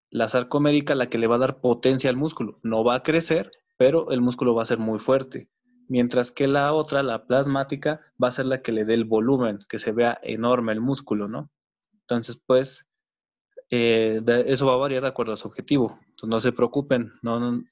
[0.08, 2.60] la sarcomérica la que le va a dar potencia al músculo.
[2.62, 5.50] No va a crecer, pero el músculo va a ser muy fuerte.
[5.86, 9.58] Mientras que la otra, la plasmática, va a ser la que le dé el volumen,
[9.68, 11.50] que se vea enorme el músculo, ¿no?
[12.02, 12.86] Entonces, pues,
[13.70, 15.98] eh, eso va a variar de acuerdo a su objetivo.
[16.00, 17.62] Entonces, no se preocupen, no,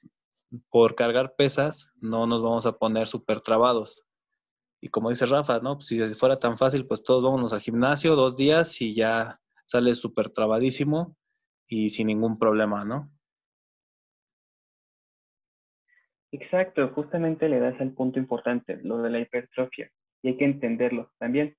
[0.69, 4.07] por cargar pesas no nos vamos a poner súper trabados.
[4.81, 5.81] Y como dice Rafa, ¿no?
[5.81, 10.31] Si fuera tan fácil, pues todos vámonos al gimnasio dos días y ya sale súper
[10.31, 11.17] trabadísimo
[11.69, 13.09] y sin ningún problema, ¿no?
[16.33, 19.91] Exacto, justamente le das al punto importante, lo de la hipertrofia,
[20.23, 21.57] y hay que entenderlo también.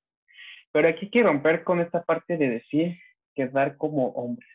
[0.72, 2.98] Pero aquí hay que romper con esta parte de decir
[3.36, 4.50] quedar como hombres,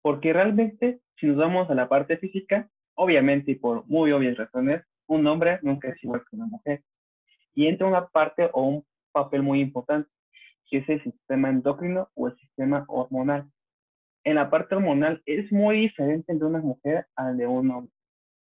[0.00, 4.82] porque realmente si nos vamos a la parte física, obviamente y por muy obvias razones,
[5.06, 6.82] un hombre nunca es igual que una mujer.
[7.54, 10.10] Y entra una parte o un papel muy importante,
[10.68, 13.50] que es el sistema endocrino o el sistema hormonal.
[14.24, 17.92] En la parte hormonal es muy diferente de una mujer al de un hombre.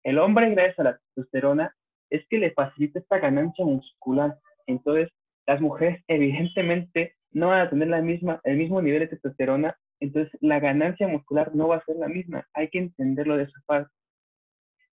[0.04, 1.76] El hombre, gracias a la testosterona,
[2.10, 4.38] es que le facilita esta ganancia muscular.
[4.66, 5.10] Entonces,
[5.48, 11.08] las mujeres evidentemente no van a tener el mismo nivel de testosterona, entonces la ganancia
[11.08, 12.48] muscular no va a ser la misma.
[12.54, 13.92] Hay que entenderlo de esa parte.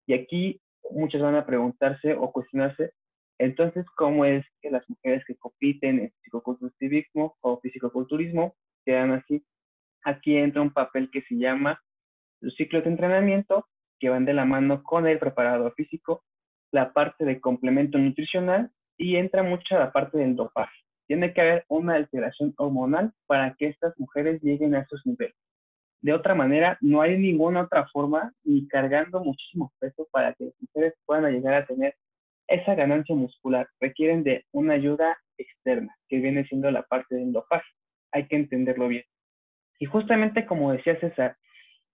[0.07, 2.93] Y aquí muchos van a preguntarse o cuestionarse
[3.39, 9.45] entonces, ¿cómo es que las mujeres que compiten en fisicoculturismo o fisicoculturismo quedan así?
[10.05, 11.81] Aquí entra un papel que se llama
[12.41, 13.67] los ciclos de entrenamiento,
[13.99, 16.23] que van de la mano con el preparador físico,
[16.71, 20.77] la parte de complemento nutricional y entra mucho la parte del dopaje.
[21.07, 25.35] Tiene que haber una alteración hormonal para que estas mujeres lleguen a esos niveles.
[26.01, 30.55] de otra manera, no hay ninguna otra forma ni cargando muchísimo peso para que las
[30.61, 31.95] mujeres puedan llegar a tener
[32.47, 33.67] esa ganancia muscular.
[33.81, 37.67] Requieren de una ayuda externa, que viene siendo la parte del dopaje.
[38.13, 39.05] Hay que entenderlo bien.
[39.79, 41.37] Y justamente como decía César,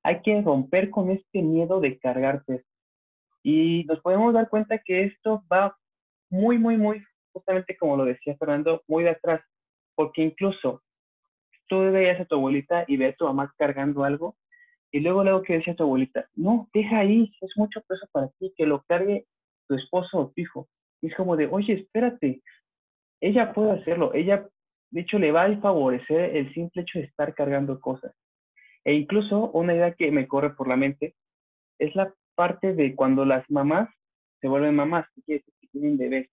[0.02, 2.64] hay que romper con este miedo de cargar peso.
[3.42, 5.76] Y nos podemos dar cuenta que esto va
[6.30, 9.42] muy, muy, muy, justamente como lo decía Fernando, muy de atrás,
[9.94, 10.82] porque incluso
[11.68, 14.36] tú veías a tu abuelita y ves a tu mamá cargando algo,
[14.92, 18.52] y luego luego que decía tu abuelita, no, deja ahí, es mucho peso para ti,
[18.56, 19.26] que lo cargue
[19.68, 20.68] tu esposo o tu hijo.
[21.00, 22.42] Y es como de, oye, espérate,
[23.20, 24.48] ella puede hacerlo, ella,
[24.90, 28.12] de hecho, le va a favorecer el simple hecho de estar cargando cosas.
[28.84, 31.14] E incluso una idea que me corre por la mente
[31.78, 33.88] es la parte de cuando las mamás
[34.40, 35.06] se vuelven mamás,
[35.72, 36.28] tienen bebés.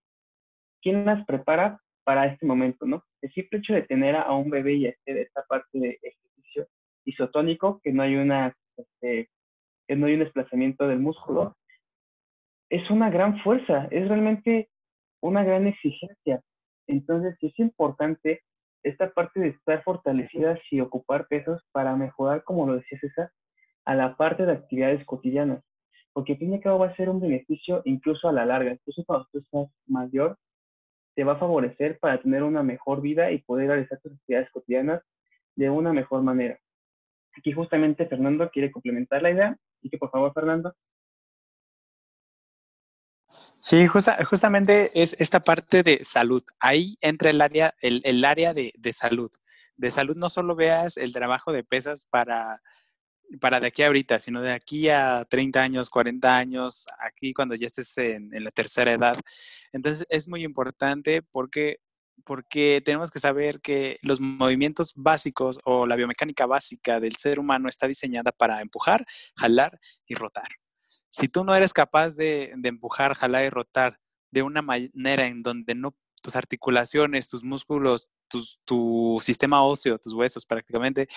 [0.82, 3.04] ¿Quién las prepara para este momento, no?
[3.20, 6.68] El simple hecho de tener a un bebé y hacer esta parte de ejercicio
[7.04, 9.28] isotónico, que no hay una, este,
[9.86, 11.56] que no hay un desplazamiento del músculo,
[12.70, 14.68] es una gran fuerza, es realmente
[15.20, 16.42] una gran exigencia.
[16.86, 18.42] Entonces, es importante
[18.82, 23.30] esta parte de estar fortalecidas y ocupar pesos para mejorar, como lo decía César,
[23.84, 25.62] a la parte de actividades cotidianas.
[26.18, 28.72] Porque al fin y al cabo va a ser un beneficio incluso a la larga.
[28.72, 30.36] Incluso cuando tú estás mayor,
[31.14, 35.00] te va a favorecer para tener una mejor vida y poder realizar tus actividades cotidianas
[35.54, 36.58] de una mejor manera.
[37.36, 39.56] Aquí justamente Fernando quiere complementar la idea.
[39.80, 40.74] y que por favor, Fernando.
[43.60, 46.42] Sí, justamente es esta parte de salud.
[46.58, 49.30] Ahí entra el área, el, área de, salud.
[49.76, 52.60] De salud no solo veas el trabajo de pesas para,
[53.40, 57.66] para de aquí ahorita, sino de aquí a 30 años, 40 años, aquí cuando ya
[57.66, 59.18] estés en, en la tercera edad.
[59.72, 61.80] Entonces es muy importante porque,
[62.24, 67.68] porque tenemos que saber que los movimientos básicos o la biomecánica básica del ser humano
[67.68, 69.04] está diseñada para empujar,
[69.36, 70.48] jalar y rotar.
[71.10, 73.98] Si tú no eres capaz de, empujar, jalar y rotar
[74.30, 78.10] de una manera en donde no tus articulaciones, tus músculos,
[78.64, 81.08] tu sistema óseo, tus huesos prácticamente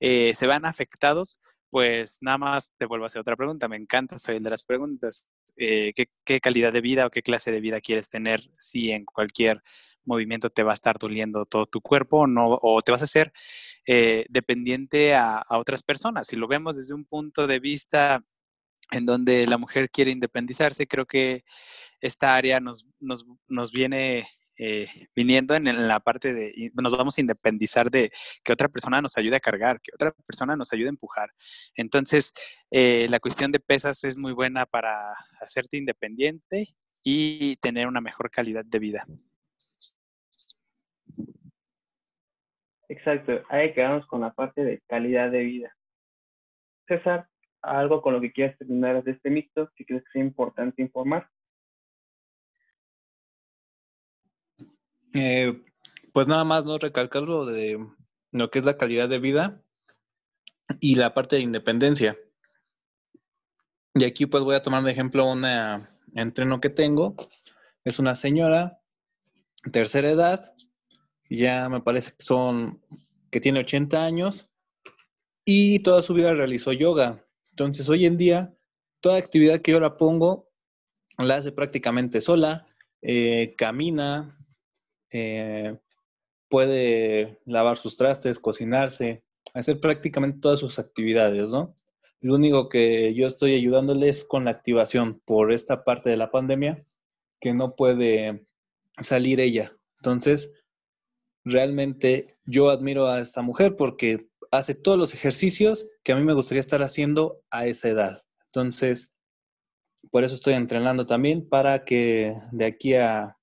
[0.00, 3.68] eh, se van afectados, pues nada más te vuelvo a hacer otra pregunta.
[3.68, 5.26] Me encanta, soy el de las preguntas.
[5.56, 9.62] Eh, ¿qué, calidad de vida o qué clase de vida quieres tener si en cualquier
[10.04, 13.04] movimiento te va a estar doliendo todo tu cuerpo o, no, o te vas a
[13.04, 13.32] hacer
[13.86, 16.26] eh, dependiente a, a, otras personas?
[16.26, 18.22] Si lo vemos desde un punto de vista
[18.90, 20.86] en donde la mujer quiere independizarse.
[20.86, 21.44] Creo que
[22.00, 27.20] esta área nos, nos, nos viene eh, viniendo en, la parte de, nos vamos a
[27.20, 28.10] independizar de
[28.42, 31.30] que otra persona nos ayude a cargar, que otra persona nos ayude a empujar.
[31.74, 32.32] Entonces,
[32.70, 38.30] eh, la cuestión de pesas es muy buena para hacerte independiente y tener una mejor
[38.30, 39.06] calidad de vida.
[42.88, 45.76] Exacto, ahí quedamos con la parte de calidad de vida.
[46.86, 47.28] César,
[47.62, 51.28] algo con lo que quieras terminar de este mito que crees que sea importante informar.
[55.18, 55.62] Eh,
[56.12, 56.76] pues nada más, ¿no?
[56.76, 57.78] Recalcar lo de
[58.32, 59.62] lo que es la calidad de vida
[60.78, 62.18] y la parte de independencia.
[63.94, 67.16] Y aquí pues voy a tomar de ejemplo una entreno que tengo.
[67.82, 68.82] Es una señora,
[69.72, 70.54] tercera edad,
[71.30, 72.82] ya me parece que son,
[73.30, 74.50] que tiene 80 años
[75.46, 77.24] y toda su vida realizó yoga.
[77.52, 78.54] Entonces, hoy en día,
[79.00, 80.50] toda actividad que yo la pongo,
[81.16, 82.66] la hace prácticamente sola,
[83.00, 84.36] eh, camina,
[85.18, 85.78] eh,
[86.48, 89.24] puede lavar sus trastes, cocinarse,
[89.54, 91.74] hacer prácticamente todas sus actividades, ¿no?
[92.20, 96.30] Lo único que yo estoy ayudándole es con la activación por esta parte de la
[96.30, 96.84] pandemia,
[97.40, 98.44] que no puede
[98.98, 99.74] salir ella.
[99.98, 100.50] Entonces,
[101.44, 106.34] realmente yo admiro a esta mujer porque hace todos los ejercicios que a mí me
[106.34, 108.22] gustaría estar haciendo a esa edad.
[108.46, 109.12] Entonces,
[110.10, 113.35] por eso estoy entrenando también para que de aquí a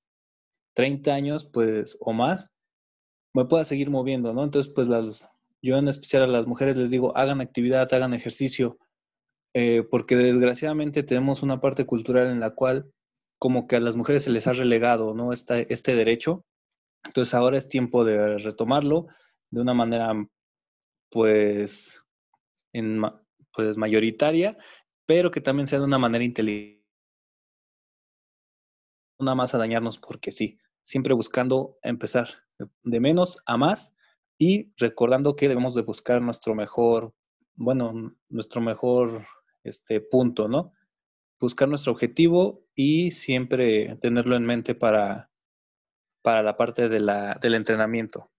[0.74, 2.50] 30 años, pues, o más,
[3.34, 4.44] me pueda seguir moviendo, ¿no?
[4.44, 8.78] Entonces, pues, las, yo en especial a las mujeres les digo, hagan actividad, hagan ejercicio,
[9.54, 12.92] eh, porque desgraciadamente tenemos una parte cultural en la cual
[13.40, 15.34] como que a las mujeres se les ha relegado, ¿no?
[15.34, 16.46] Este, este derecho.
[17.06, 19.08] Entonces, ahora es tiempo de retomarlo
[19.52, 20.14] de una manera
[21.12, 22.04] pues,
[22.74, 23.02] en,
[23.54, 24.58] pues mayoritaria,
[25.06, 26.84] pero que también sea de una manera inteligente.
[29.20, 32.28] Nada más a dañarnos porque sí, siempre buscando empezar
[32.84, 33.94] de menos a más
[34.38, 37.14] y recordando que debemos de buscar nuestro mejor,
[37.56, 39.26] bueno, nuestro mejor
[39.64, 40.74] este, punto, ¿no?
[41.40, 45.30] Buscar nuestro objetivo y siempre tenerlo en mente para,
[46.22, 48.30] para la parte de la, del entrenamiento.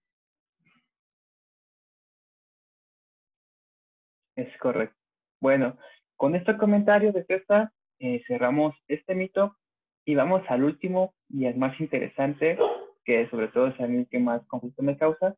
[4.36, 4.96] Es correcto.
[5.40, 5.78] Bueno,
[6.16, 9.56] con este comentario de Testa eh, cerramos este mito
[10.04, 12.58] y vamos al último y al más interesante,
[13.04, 15.34] que sobre todo es el que más conflicto me causa.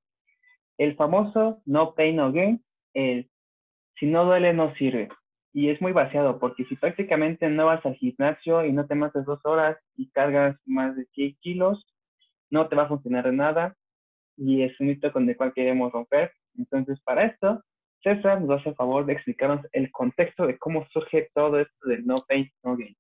[0.79, 2.63] El famoso no pain no gain,
[2.95, 3.31] el
[3.99, 5.09] si no duele no sirve.
[5.53, 9.25] Y es muy vaciado, porque si prácticamente no vas al gimnasio y no te matas
[9.25, 11.87] dos horas y cargas más de 100 kilos,
[12.51, 13.75] no te va a funcionar de nada.
[14.37, 16.31] Y es un mito con el cual queremos romper.
[16.59, 17.63] Entonces, para esto,
[18.03, 22.05] César nos hace el favor de explicarnos el contexto de cómo surge todo esto del
[22.05, 22.95] no pain, no gain.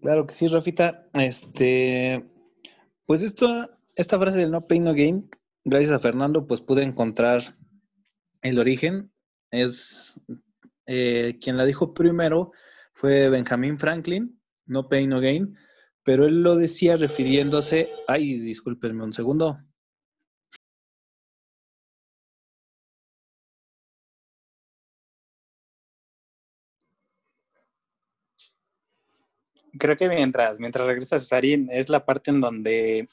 [0.00, 1.08] Claro que sí, Rafita.
[1.14, 2.24] Este,
[3.06, 5.28] pues esto, esta frase del no pain, no gain,
[5.64, 7.42] gracias a Fernando, pues pude encontrar
[8.42, 9.12] el origen.
[9.50, 10.14] Es
[10.86, 12.52] eh, quien la dijo primero
[12.92, 15.56] fue Benjamin Franklin, no pain, no gain,
[16.04, 19.58] pero él lo decía refiriéndose, ay, discúlpenme un segundo.
[29.78, 33.08] Creo que mientras, mientras regresa Cesarín, es la parte en donde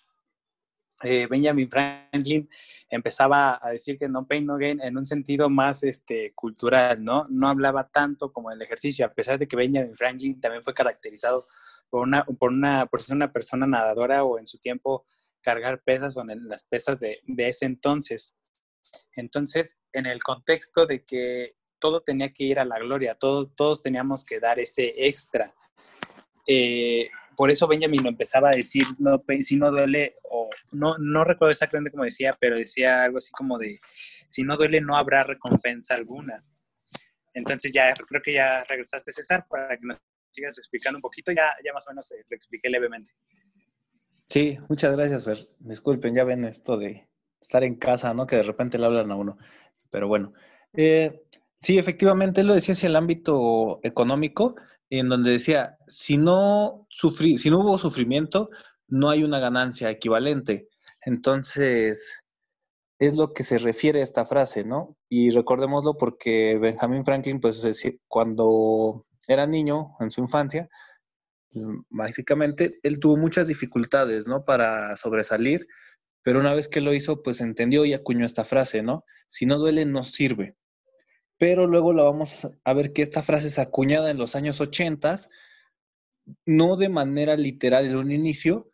[1.04, 2.50] eh, Benjamin Franklin
[2.90, 7.28] empezaba a decir que no pain, no gain en un sentido más este, cultural, ¿no?
[7.30, 11.46] No hablaba tanto como el ejercicio, a pesar de que Benjamin Franklin también fue caracterizado
[11.90, 15.06] por una, por una, por ser una persona nadadora o en su tiempo
[15.42, 18.36] cargar pesas o en las pesas de, de ese entonces.
[19.16, 23.84] Entonces, en el contexto de que todo tenía que ir a la gloria, todo, todos
[23.84, 25.54] teníamos que dar ese extra.
[26.46, 28.86] Eh, por eso Benjamin lo empezaba a decir,
[29.42, 33.58] si no duele, o no, no recuerdo exactamente cómo decía, pero decía algo así como
[33.58, 33.80] de,
[34.28, 36.36] si no duele no habrá recompensa alguna.
[37.34, 39.98] Entonces ya creo que ya regresaste César para que nos
[40.32, 43.12] sigas explicando un poquito, ya, ya más o menos te, expliqué levemente.
[44.28, 45.38] Sí, muchas gracias, Fer.
[45.60, 47.08] Disculpen, ya ven esto de
[47.42, 48.26] estar en casa, ¿no?
[48.26, 49.38] Que de repente le hablan a uno.
[49.92, 50.34] Pero bueno,
[50.74, 51.24] eh,
[51.58, 54.56] sí, efectivamente, lo decía hacia el ámbito económico
[54.90, 58.50] en donde decía, si no, sufrí, si no hubo sufrimiento,
[58.88, 60.70] no hay una ganancia equivalente.
[61.06, 62.24] Entonces,
[63.00, 64.98] es lo que se refiere a esta frase, ¿no?
[65.10, 67.64] Y recordémoslo porque Benjamin Franklin, pues
[68.08, 70.70] cuando era niño, en su infancia,
[71.90, 74.46] básicamente, él tuvo muchas dificultades, ¿no?
[74.46, 75.68] Para sobresalir,
[76.22, 79.04] pero una vez que lo hizo, pues entendió y acuñó esta frase, ¿no?
[79.28, 80.56] Si no duele, no sirve
[81.38, 85.16] pero luego la vamos a ver que esta frase es acuñada en los años 80,
[86.46, 88.72] no de manera literal en un inicio,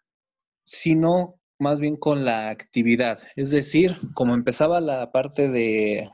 [0.64, 3.20] sino más bien con la actividad.
[3.36, 6.09] Es decir, como empezaba la parte de,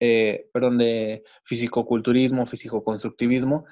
[0.00, 3.64] eh, perdón, de fisicoculturismo, fisicoconstructivismo,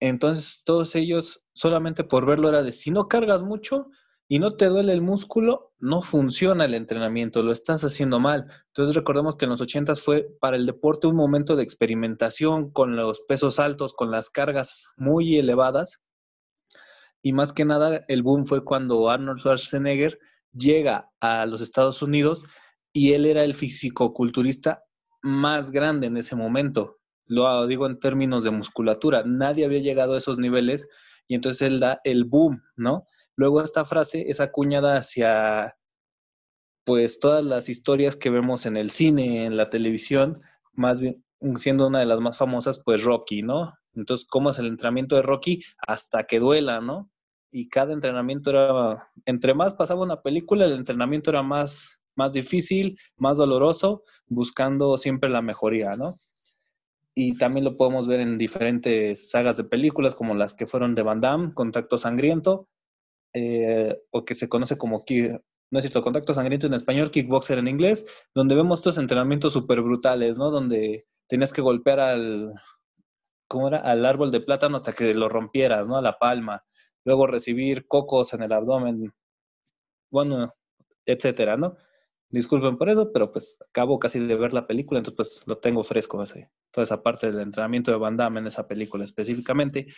[0.00, 3.88] entonces todos ellos solamente por verlo era de si no cargas mucho,
[4.28, 8.46] y no te duele el músculo, no funciona el entrenamiento, lo estás haciendo mal.
[8.68, 12.96] Entonces recordemos que en los 80 fue para el deporte un momento de experimentación con
[12.96, 16.00] los pesos altos, con las cargas muy elevadas.
[17.22, 20.18] Y más que nada el boom fue cuando Arnold Schwarzenegger
[20.52, 22.44] llega a los Estados Unidos
[22.92, 24.84] y él era el fisicoculturista
[25.22, 26.98] más grande en ese momento.
[27.26, 29.22] Lo digo en términos de musculatura.
[29.26, 30.86] Nadie había llegado a esos niveles
[31.26, 33.06] y entonces él da el boom, ¿no?
[33.36, 35.76] Luego esta frase es acuñada hacia
[36.84, 40.38] pues todas las historias que vemos en el cine, en la televisión,
[40.72, 41.24] más bien
[41.56, 43.74] siendo una de las más famosas, pues Rocky, ¿no?
[43.94, 45.62] Entonces, ¿cómo es el entrenamiento de Rocky?
[45.86, 47.10] Hasta que duela, ¿no?
[47.50, 52.98] Y cada entrenamiento era, entre más pasaba una película, el entrenamiento era más, más difícil,
[53.16, 56.14] más doloroso, buscando siempre la mejoría, ¿no?
[57.14, 61.02] Y también lo podemos ver en diferentes sagas de películas, como las que fueron de
[61.02, 62.68] Van Damme, Contacto Sangriento,
[63.34, 65.02] eh, o que se conoce como,
[65.70, 68.04] no es cierto, contacto sangriento en español, kickboxer en inglés,
[68.34, 70.50] donde vemos estos entrenamientos súper brutales, ¿no?
[70.50, 72.54] Donde tenías que golpear al,
[73.48, 73.78] ¿cómo era?
[73.78, 75.96] Al árbol de plátano hasta que lo rompieras, ¿no?
[75.96, 76.64] A la palma.
[77.04, 79.12] Luego recibir cocos en el abdomen,
[80.10, 80.54] bueno,
[81.04, 81.76] etcétera, ¿no?
[82.30, 85.84] Disculpen por eso, pero pues acabo casi de ver la película, entonces pues lo tengo
[85.84, 89.88] fresco, ese, toda esa parte del entrenamiento de Van Damme en esa película específicamente.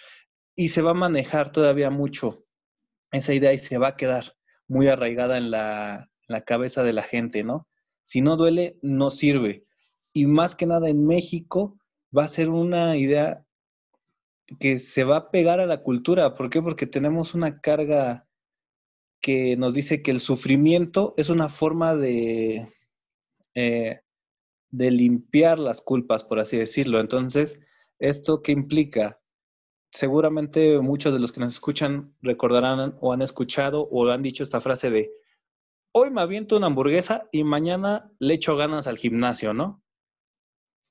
[0.55, 2.45] Y se va a manejar todavía mucho
[3.16, 4.36] esa idea y se va a quedar
[4.68, 6.10] muy arraigada en la,
[6.44, 7.68] cabeza de la gente, ¿no?
[8.02, 9.64] Si no duele, no sirve.
[10.12, 11.78] Y más que nada en México
[12.16, 13.44] va a ser una idea
[14.60, 16.34] que se va a pegar a la cultura.
[16.34, 16.62] ¿Por qué?
[16.62, 18.26] Porque tenemos una carga
[19.20, 22.66] que nos dice que el sufrimiento es una forma de,
[23.54, 24.00] eh,
[24.70, 27.00] de limpiar las culpas, por así decirlo.
[27.00, 27.60] Entonces,
[27.98, 29.20] ¿esto qué implica?
[29.97, 34.61] Seguramente muchos de los que nos escuchan recordarán o han escuchado o han dicho esta
[34.61, 35.11] frase de,
[35.92, 39.82] hoy me aviento una hamburguesa y mañana le echo ganas al gimnasio, ¿no?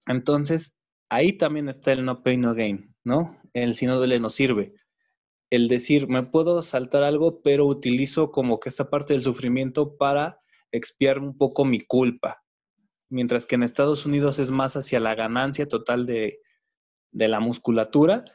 [0.08, 0.74] Entonces,
[1.08, 3.38] ahí también está el no pain, no gain, ¿no?
[3.54, 4.74] El si no duele no sirve.
[5.52, 10.42] El decir, me puedo saltar algo, pero utilizo como que esta parte del sufrimiento para
[10.72, 12.44] expiar un poco mi culpa.
[13.10, 16.40] Mientras que en Estados Unidos es más hacia la ganancia total de,
[17.12, 18.26] de la musculatura,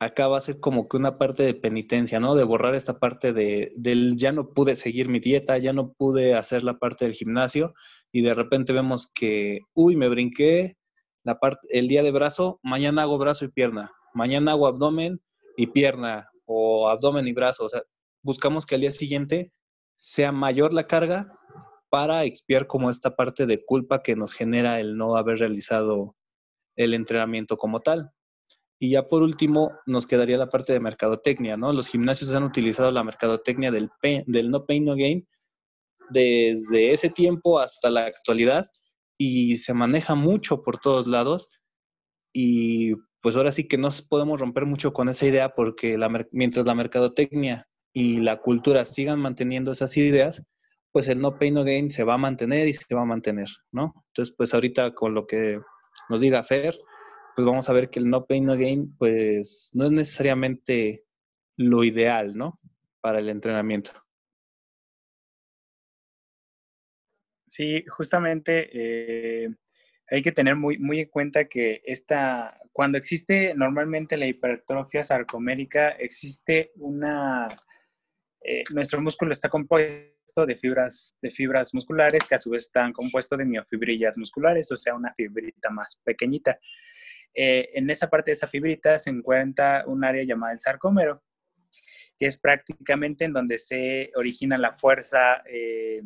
[0.00, 2.34] acá va a ser como que una parte de penitencia, ¿no?
[2.34, 6.34] De borrar esta parte de, del ya no pude seguir mi dieta, ya no pude
[6.34, 7.74] hacer la parte del gimnasio
[8.12, 10.76] y de repente vemos que, uy, me brinqué
[11.24, 11.38] la
[11.70, 15.18] el día de brazo, mañana hago brazo y pierna, mañana hago abdomen
[15.56, 17.82] y pierna o abdomen y brazo, o sea,
[18.22, 19.52] buscamos que al día siguiente
[19.96, 21.38] sea mayor la carga
[21.90, 26.14] para expiar como esta parte de culpa que nos genera el no haber realizado
[26.76, 28.12] el entrenamiento como tal.
[28.80, 31.72] Y ya por último, nos quedaría la parte de mercadotecnia, ¿no?
[31.72, 33.90] Los gimnasios han utilizado la mercadotecnia del,
[34.26, 35.26] del no pain, no gain
[36.10, 38.70] desde ese tiempo hasta la actualidad
[39.18, 41.60] y se maneja mucho por todos lados.
[42.32, 45.98] Y pues ahora sí que no podemos romper mucho con esa idea porque
[46.30, 50.42] mientras la mercadotecnia y la cultura sigan manteniendo esas ideas,
[50.92, 53.48] pues el no pain, no gain se va a mantener y se va a mantener,
[53.72, 53.92] ¿no?
[54.08, 55.60] Entonces, pues ahorita con lo que
[56.08, 56.78] nos diga Fer,
[57.38, 61.04] pues vamos a ver que el no pain, no gain, pues no es necesariamente
[61.56, 62.58] lo ideal, ¿no?
[63.00, 63.92] Para el entrenamiento.
[67.46, 69.50] Sí, justamente eh,
[70.10, 75.90] hay que tener muy, muy en cuenta que esta, cuando existe normalmente la hipertrofia sarcomérica,
[75.90, 77.46] existe una,
[78.42, 82.92] eh, nuestro músculo está compuesto de fibras, de fibras musculares que a su vez están
[82.92, 86.58] compuestos de miofibrillas musculares, o sea, una fibrita más pequeñita.
[87.34, 91.22] Eh, en esa parte de esa fibrita se encuentra un área llamada el sarcómero,
[92.16, 96.02] que es prácticamente en donde se origina la fuerza eh,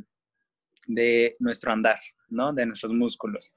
[0.86, 2.52] de nuestro andar, ¿no?
[2.52, 3.54] De nuestros músculos.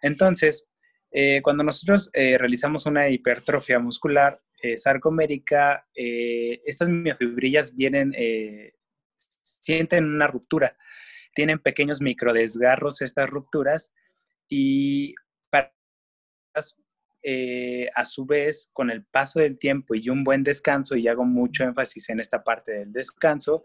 [0.00, 0.70] Entonces,
[1.10, 4.38] eh, cuando nosotros realizamos una hipertrofia muscular
[4.76, 8.14] sarcomérica, estas miofibrillas vienen,
[9.16, 10.76] sienten una ruptura,
[11.34, 13.92] tienen pequeños microdesgarros estas rupturas
[14.48, 15.14] y
[15.48, 15.72] para
[17.22, 21.24] eh, a su vez, con el paso del tiempo y un buen descanso, y hago
[21.24, 23.64] mucho énfasis en esta parte del descanso,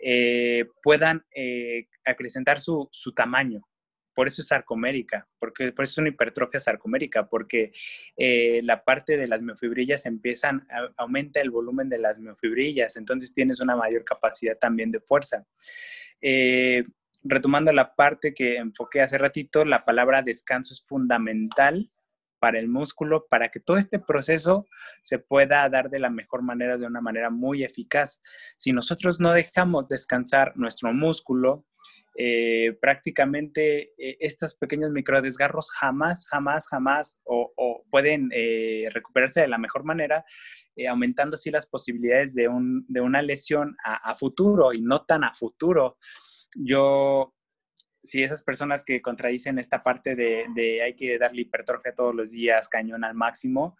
[0.00, 3.62] eh, puedan eh, acrecentar su, tamaño.
[4.14, 7.70] Por eso es sarcomérica, porque, por eso es una hipertrofia sarcomérica, porque
[8.16, 13.76] la parte de las miofibrillas empiezan, aumenta el volumen de las miofibrillas, entonces tienes una
[13.76, 15.46] mayor capacidad también de fuerza
[17.24, 21.90] retomando la parte que enfoqué hace ratito, la palabra descanso es fundamental
[22.38, 24.68] para el músculo, para que todo este proceso
[25.02, 28.20] se pueda dar de la mejor manera, de una manera muy eficaz.
[28.56, 31.66] Si nosotros no dejamos descansar nuestro músculo,
[32.20, 39.56] eh, prácticamente eh, estos pequeños microdesgarros jamás, jamás, jamás o, pueden eh, recuperarse de la
[39.56, 40.24] mejor manera,
[40.88, 45.96] aumentando así las posibilidades de, una lesión a, a futuro y no tan a futuro.
[46.56, 47.34] Yo
[48.02, 52.30] si esas personas que contradicen esta parte de, de hay que darle hipertrofia todos los
[52.30, 53.76] días, cañón al máximo,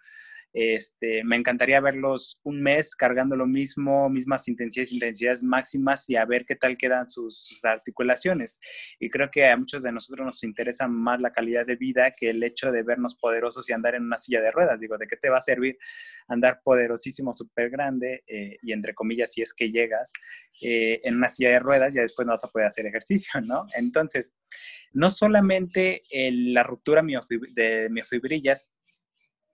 [0.53, 6.25] este, me encantaría verlos un mes cargando lo mismo, mismas intensidades, intensidades máximas y a
[6.25, 8.59] ver qué tal quedan sus, articulaciones.
[8.99, 12.31] Y creo que a muchos de nosotros nos interesa más la calidad de vida que
[12.31, 14.81] el hecho de vernos poderosos y andar en una silla de ruedas.
[14.81, 15.79] Digo, ¿de qué te va a servir
[16.29, 20.13] andar poderosísimo, súper grande eh, y entre comillas, si es que llegas
[20.61, 23.67] eh, en una silla de ruedas, ya después no vas a poder hacer ejercicio, ¿no?
[23.77, 24.35] Entonces,
[24.93, 28.71] no solamente la ruptura de miofibrillas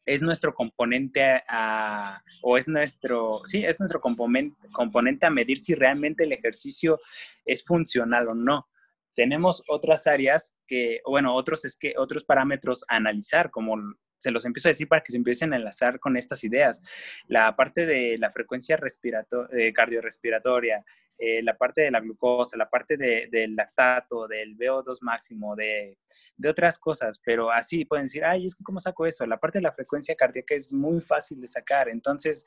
[0.07, 5.75] es nuestro componente a, o es nuestro, sí, es nuestro componente, componente a medir si
[5.75, 7.01] realmente el ejercicio
[7.45, 8.69] es funcional o no.
[9.15, 13.77] Tenemos otras áreas que, bueno, otros, es que, otros parámetros a analizar, como
[14.19, 16.83] se los empiezo a decir para que se empiecen a enlazar con estas ideas.
[17.29, 18.79] La parte de la frecuencia
[19.53, 20.85] eh, cardiorrespiratoria,
[21.19, 25.99] eh, la parte de la glucosa, la parte del lactato, del VO2 máximo, de,
[26.49, 29.25] otras cosas, pero así pueden decir, ay, es que ¿cómo saco eso?
[29.27, 32.45] La parte de la frecuencia cardíaca es muy fácil de sacar, entonces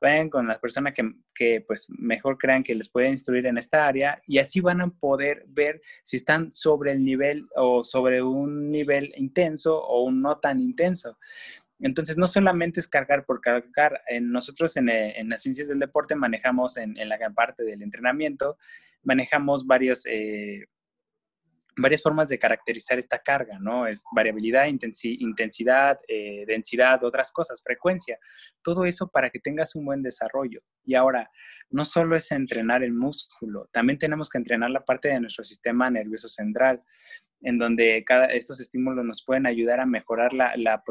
[0.00, 1.02] vayan con las personas que,
[1.34, 4.90] que pues mejor crean que les puede instruir en esta área y así van a
[4.90, 10.38] poder ver si están sobre el nivel o sobre un nivel intenso o un no
[10.38, 11.18] tan intenso.
[11.80, 14.02] Entonces, no solamente es cargar por cargar.
[14.20, 18.58] nosotros eh, en, las ciencias del deporte manejamos en, la gran parte del entrenamiento,
[19.02, 20.66] manejamos varios, eh,
[21.82, 23.86] varias formas de caracterizar esta carga, ¿no?
[23.86, 28.18] Es variabilidad, intensidad, eh, densidad, otras cosas, frecuencia,
[28.62, 30.60] todo eso para que tengas un buen desarrollo.
[30.84, 31.30] Y ahora,
[31.70, 35.90] no solo es entrenar el músculo, también tenemos que entrenar la parte de nuestro sistema
[35.90, 36.82] nervioso central,
[37.42, 40.82] en donde cada, estos estímulos nos pueden ayudar a mejorar la, la,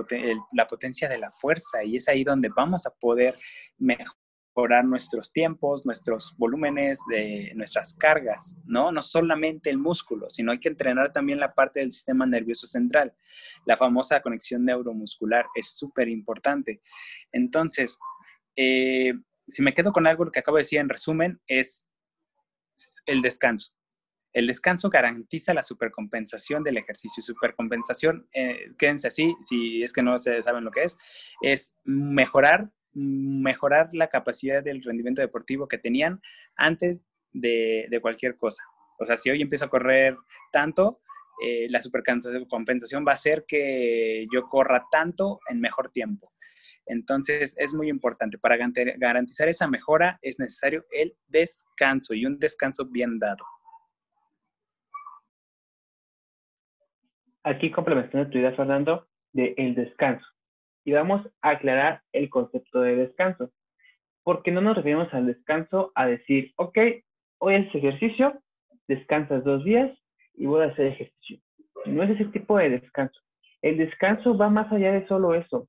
[0.54, 3.36] la potencia de la fuerza y es ahí donde vamos a poder
[3.78, 4.19] mejorar
[4.60, 8.92] mejorar nuestros tiempos, nuestros volúmenes, de nuestras cargas, ¿no?
[8.92, 13.14] No solamente el músculo, sino hay que entrenar también la parte del sistema nervioso central.
[13.66, 16.82] La famosa conexión neuromuscular es súper importante.
[17.32, 17.98] Entonces,
[18.58, 19.14] eh,
[19.48, 21.88] si me quedo con algo que acabo de decir en resumen, es
[23.06, 23.72] el descanso.
[24.34, 27.24] El descanso garantiza la supercompensación del ejercicio.
[27.24, 30.98] Supercompensación, eh, quédense así, si es que no se saben lo que es,
[31.42, 36.22] es mejorar mejorar la capacidad del rendimiento deportivo que tenían
[36.56, 38.64] antes de, cualquier cosa.
[39.00, 40.18] O sea, si hoy empiezo a correr
[40.52, 41.02] tanto,
[41.44, 46.32] eh, la supercompensación va a ser que yo corra tanto en mejor tiempo.
[46.86, 48.40] Entonces, es muy importante.
[48.40, 48.58] Para
[48.98, 53.46] garantizar esa mejora es necesario el descanso y un descanso bien dado.
[57.44, 60.26] Aquí complementando tu idea, Fernando, de el descanso
[60.90, 63.52] y vamos a aclarar el concepto de descanso.
[64.24, 66.80] Porque no nos referimos al descanso a decir, ok,
[67.38, 68.42] hoy es ejercicio,
[68.88, 69.96] descansas dos días
[70.34, 71.38] y voy a hacer ejercicio.
[71.86, 73.20] No es ese tipo de descanso.
[73.62, 75.68] El descanso va más allá de solo eso.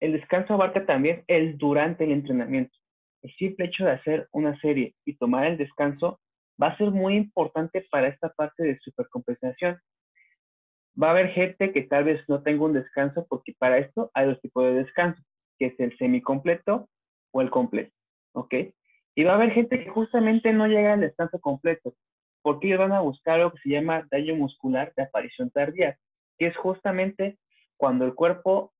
[0.00, 2.74] El descanso abarca también el durante el entrenamiento.
[3.20, 6.20] El simple hecho de hacer una serie y tomar el descanso
[6.60, 9.78] va a ser muy importante para esta parte de supercompensación
[11.00, 14.26] Va a haber gente que tal vez no tenga un descanso porque para esto hay
[14.26, 15.22] dos tipos de descanso,
[15.58, 16.88] que es el semicompleto
[17.32, 17.94] o el completo,
[18.32, 18.54] ¿ok?
[19.14, 21.94] Y va a haber gente que justamente no llega al descanso completo,
[22.42, 25.96] porque ellos van a buscar lo que se llama daño muscular de aparición tardía,
[26.38, 27.38] que es justamente
[27.76, 28.72] cuando el cuerpo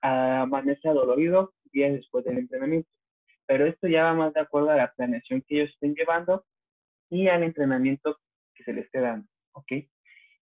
[0.00, 2.88] amanece adolorido días después del entrenamiento.
[3.46, 6.44] Pero esto ya va más de acuerdo a la planeación que ellos estén llevando
[7.10, 8.18] y al entrenamiento
[8.54, 9.72] que se les esté dando, ¿ok?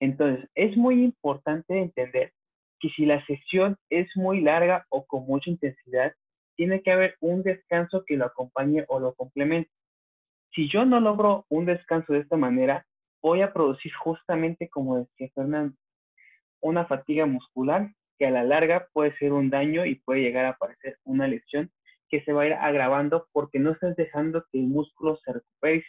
[0.00, 2.32] Entonces, es muy importante entender
[2.80, 6.14] que si la sesión es muy larga o con mucha intensidad,
[6.56, 9.70] tiene que haber un descanso que lo acompañe o lo complemente.
[10.52, 12.86] Si yo no logro un descanso de esta manera,
[13.22, 15.76] voy a producir justamente, como decía Fernando,
[16.60, 20.50] una fatiga muscular que a la larga puede ser un daño y puede llegar a
[20.50, 21.70] aparecer una lesión
[22.08, 25.84] que se va a ir agravando porque no estás dejando que el músculo se recupere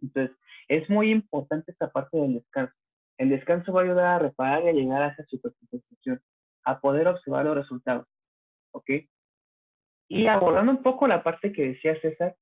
[0.00, 0.36] Entonces,
[0.68, 2.74] es muy importante esta parte del descanso.
[3.22, 6.20] El descanso va a ayudar a reparar y a llegar a esa supercompensación,
[6.64, 8.04] a poder observar los resultados.
[8.72, 8.90] ¿Ok?
[10.08, 12.34] Y abordando un poco la parte que decía César,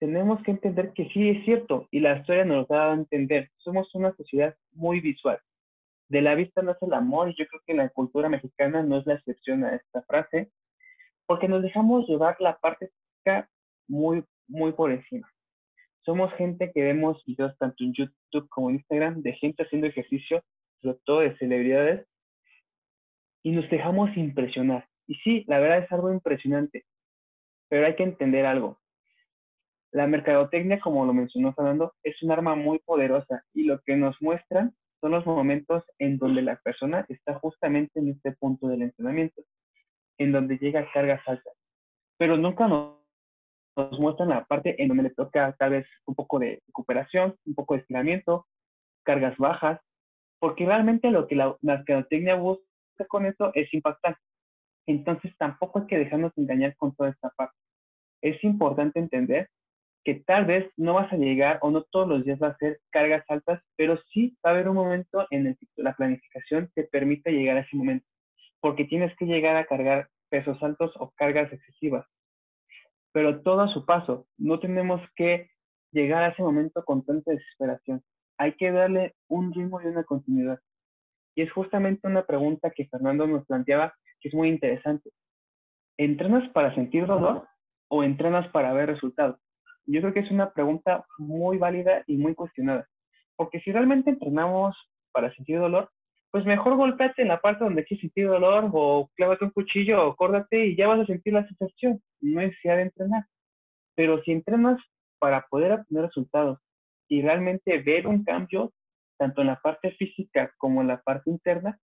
[0.00, 3.50] tenemos que entender que sí es cierto, y la historia nos lo da a entender.
[3.58, 5.38] Somos una sociedad muy visual.
[6.08, 9.06] De la vista es el amor, y yo creo que la cultura mexicana no es
[9.06, 10.50] la excepción a esta frase,
[11.26, 12.90] porque nos dejamos llevar la parte
[13.86, 15.30] muy, muy por encima.
[16.06, 20.40] Somos gente que vemos videos tanto en YouTube como en Instagram de gente haciendo ejercicio,
[20.80, 22.06] sobre todo de celebridades,
[23.42, 24.86] y nos dejamos impresionar.
[25.08, 26.84] Y sí, la verdad es algo impresionante,
[27.68, 28.78] pero hay que entender algo.
[29.90, 34.14] La mercadotecnia, como lo mencionó Fernando, es un arma muy poderosa y lo que nos
[34.22, 39.42] muestra son los momentos en donde la persona está justamente en este punto del entrenamiento,
[40.18, 41.54] en donde llega a cargas altas.
[42.16, 43.05] Pero nunca nos
[43.76, 47.54] nos muestran la parte en donde le toca tal vez un poco de recuperación, un
[47.54, 48.46] poco de estiramiento,
[49.04, 49.80] cargas bajas,
[50.38, 52.64] porque realmente lo que la mercadotecnia busca
[53.08, 54.16] con eso es impactar.
[54.86, 57.56] Entonces tampoco hay que dejarnos engañar con toda esta parte.
[58.22, 59.48] Es importante entender
[60.04, 62.80] que tal vez no vas a llegar o no todos los días va a ser
[62.90, 66.84] cargas altas, pero sí va a haber un momento en el que la planificación te
[66.84, 68.06] permite llegar a ese momento,
[68.60, 72.06] porque tienes que llegar a cargar pesos altos o cargas excesivas
[73.16, 74.26] pero todo a su paso.
[74.36, 75.48] No tenemos que
[75.90, 78.02] llegar a ese momento con tanta desesperación.
[78.36, 80.60] Hay que darle un ritmo y una continuidad.
[81.34, 85.08] Y es justamente una pregunta que Fernando nos planteaba que es muy interesante.
[85.96, 87.48] ¿Entrenas para sentir dolor
[87.88, 89.40] o entrenas para ver resultados?
[89.86, 92.86] Yo creo que es una pregunta muy válida y muy cuestionada.
[93.34, 94.76] Porque si realmente entrenamos
[95.12, 95.88] para sentir dolor,
[96.30, 100.16] pues mejor golpeate en la parte donde quieres sentir dolor o clávate un cuchillo o
[100.16, 102.02] córdate y ya vas a sentir la sensación.
[102.20, 103.24] No es necesidad de entrenar.
[103.94, 104.78] Pero si entrenas
[105.18, 106.58] para poder obtener resultados
[107.08, 108.72] y realmente ver un cambio,
[109.18, 111.78] tanto en la parte física como en la parte interna,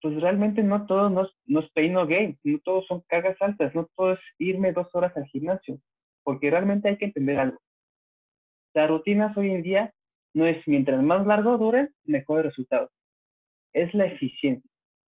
[0.00, 3.74] pues realmente no todo no, no es pain o gain, no todos son cargas altas,
[3.74, 5.78] no todo es irme dos horas al gimnasio,
[6.24, 7.58] porque realmente hay que entender algo.
[8.74, 9.92] Las rutinas hoy en día
[10.34, 12.90] no es mientras más largo dure, mejores resultados.
[13.72, 14.68] Es la eficiencia.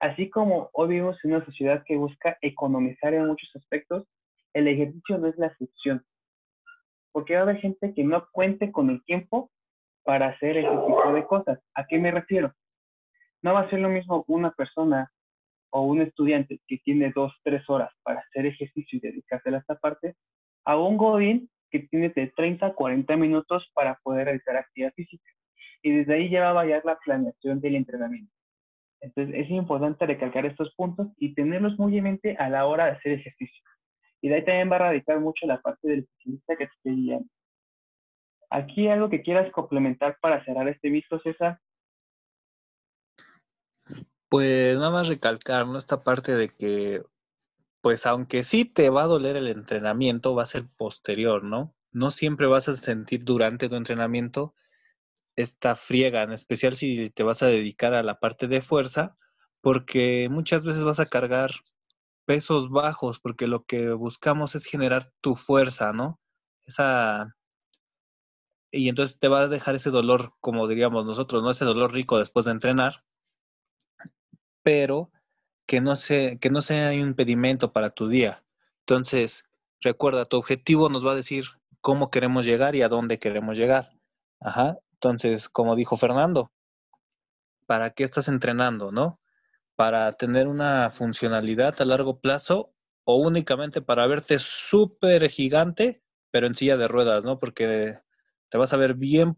[0.01, 4.07] Así como hoy vivimos en una sociedad que busca economizar en muchos aspectos,
[4.53, 6.05] el ejercicio no es la excepción.
[7.13, 9.51] Porque va a haber gente que no cuente con el tiempo
[10.03, 11.61] para hacer ese tipo de cosas.
[11.75, 12.53] ¿A qué me refiero?
[13.43, 15.11] No va a ser lo mismo una persona
[15.71, 19.77] o un estudiante que tiene dos, tres horas para hacer ejercicio y dedicarse a esta
[19.77, 20.17] parte,
[20.65, 25.31] a un godín que tiene de 30 a 40 minutos para poder realizar actividad física.
[25.83, 28.33] Y desde ahí ya va a variar la planeación del entrenamiento.
[29.03, 32.93] Entonces es importante recalcar estos puntos y tenerlos muy en mente a la hora de
[32.93, 33.63] hacer ejercicio.
[34.21, 36.95] Y de ahí también va a radicar mucho la parte del especialista que te estoy
[36.95, 37.29] guiando.
[38.49, 41.59] Aquí algo que quieras complementar para cerrar este visto, César.
[44.29, 45.79] Pues nada más recalcar, ¿no?
[45.79, 47.03] Esta parte de que,
[47.81, 51.75] pues aunque sí te va a doler el entrenamiento, va a ser posterior, ¿no?
[51.91, 54.55] No siempre vas a sentir durante tu entrenamiento
[55.37, 59.17] esta friega, en especial si te vas a dedicar a la parte de fuerza,
[59.61, 61.51] porque muchas veces vas a cargar
[62.25, 66.21] pesos bajos, porque lo que buscamos es generar tu fuerza, ¿no?
[66.65, 67.37] Esa...
[68.71, 71.51] Y entonces te va a dejar ese dolor, como diríamos nosotros, ¿no?
[71.51, 73.05] Ese dolor rico después de entrenar,
[74.63, 75.11] pero
[75.67, 78.45] que no, sea, que no sea un impedimento para tu día.
[78.81, 79.45] Entonces,
[79.81, 81.45] recuerda, tu objetivo nos va a decir
[81.81, 83.93] cómo queremos llegar y a dónde queremos llegar.
[84.41, 84.79] Ajá.
[85.03, 86.53] Entonces, como dijo Fernando,
[87.67, 89.21] ¿para qué estás entrenando, no?
[89.75, 92.73] ¿Para tener una funcionalidad a largo plazo
[93.03, 97.41] o únicamente para verte súper gigante, pero en silla de ruedas, ¿no?
[97.41, 97.99] Porque
[98.49, 99.37] te vas a ver bien,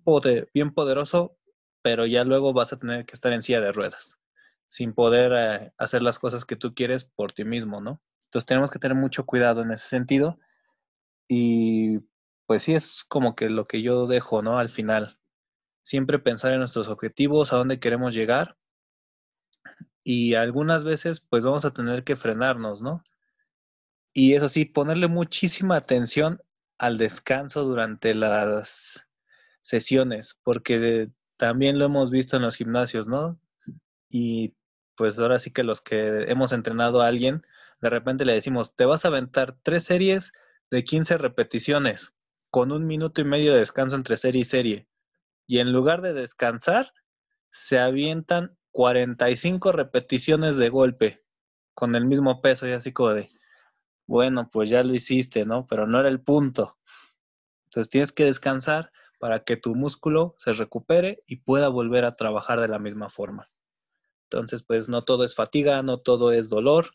[0.52, 1.38] bien poderoso,
[1.80, 4.18] pero ya luego vas a tener que estar en silla de ruedas
[4.66, 8.02] sin poder eh, hacer las cosas que tú quieres por ti mismo, ¿no?
[8.24, 10.38] Entonces tenemos que tener mucho cuidado en ese sentido
[11.26, 12.00] y
[12.46, 14.58] pues sí es como que lo que yo dejo, ¿no?
[14.58, 15.18] Al final,
[15.84, 18.56] siempre pensar en nuestros objetivos, a dónde queremos llegar
[20.04, 23.02] y algunas veces pues vamos a tener que frenarnos, ¿no?
[24.12, 26.40] Y eso sí, ponerle muchísima atención
[26.78, 29.08] al descanso durante las
[29.60, 33.40] sesiones, porque también lo hemos visto en los gimnasios, ¿no?
[34.08, 34.54] Y
[34.96, 37.42] pues ahora sí que los que hemos entrenado a alguien,
[37.80, 40.32] de repente le decimos, te vas a aventar tres series
[40.70, 42.14] de 15 repeticiones
[42.50, 44.88] con un minuto y medio de descanso entre serie y serie.
[45.46, 46.92] Y en lugar de descansar,
[47.50, 51.24] se avientan 45 repeticiones de golpe
[51.74, 53.28] con el mismo peso y así como de,
[54.06, 55.66] bueno, pues ya lo hiciste, ¿no?
[55.66, 56.78] Pero no era el punto.
[57.66, 62.60] Entonces tienes que descansar para que tu músculo se recupere y pueda volver a trabajar
[62.60, 63.48] de la misma forma.
[64.30, 66.90] Entonces, pues no todo es fatiga, no todo es dolor.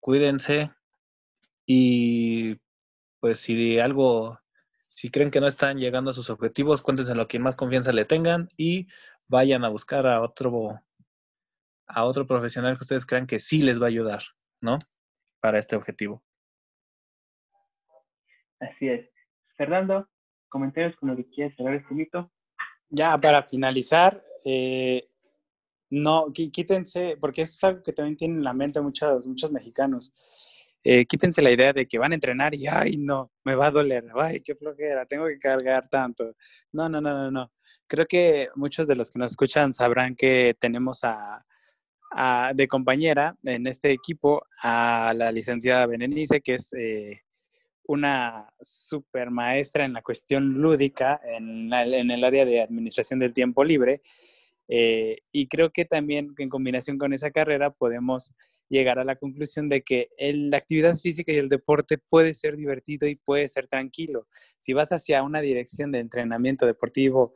[0.00, 0.72] Cuídense
[1.66, 2.56] y
[3.20, 4.39] pues si algo,
[4.90, 8.04] si creen que no están llegando a sus objetivos, cuéntenselo a quien más confianza le
[8.04, 8.88] tengan y
[9.28, 10.82] vayan a buscar a otro,
[11.86, 14.22] a otro profesional que ustedes crean que sí les va a ayudar,
[14.60, 14.80] ¿no?
[15.40, 16.24] Para este objetivo.
[18.58, 19.08] Así es.
[19.56, 20.08] Fernando,
[20.48, 22.32] comentarios con lo que quieras cerrar este mito.
[22.88, 25.08] Ya, para finalizar, eh,
[25.88, 30.12] no, quítense, porque eso es algo que también tienen en la mente muchos, muchos mexicanos.
[30.82, 33.70] Eh, quítense la idea de que van a entrenar y, ay, no, me va a
[33.70, 36.34] doler, ay, qué flojera, tengo que cargar tanto.
[36.72, 37.52] No, no, no, no, no.
[37.86, 41.44] Creo que muchos de los que nos escuchan sabrán que tenemos a,
[42.54, 47.20] de compañera en este equipo a la licenciada Benenice, que es eh,
[47.84, 53.62] una super maestra en la cuestión lúdica en, en el área de administración del tiempo
[53.62, 54.02] libre
[54.72, 58.32] eh, y creo que también en combinación con esa carrera podemos
[58.70, 63.06] llegar a la conclusión de que la actividad física y el deporte puede ser divertido
[63.08, 64.28] y puede ser tranquilo.
[64.58, 67.34] Si vas hacia una dirección de entrenamiento deportivo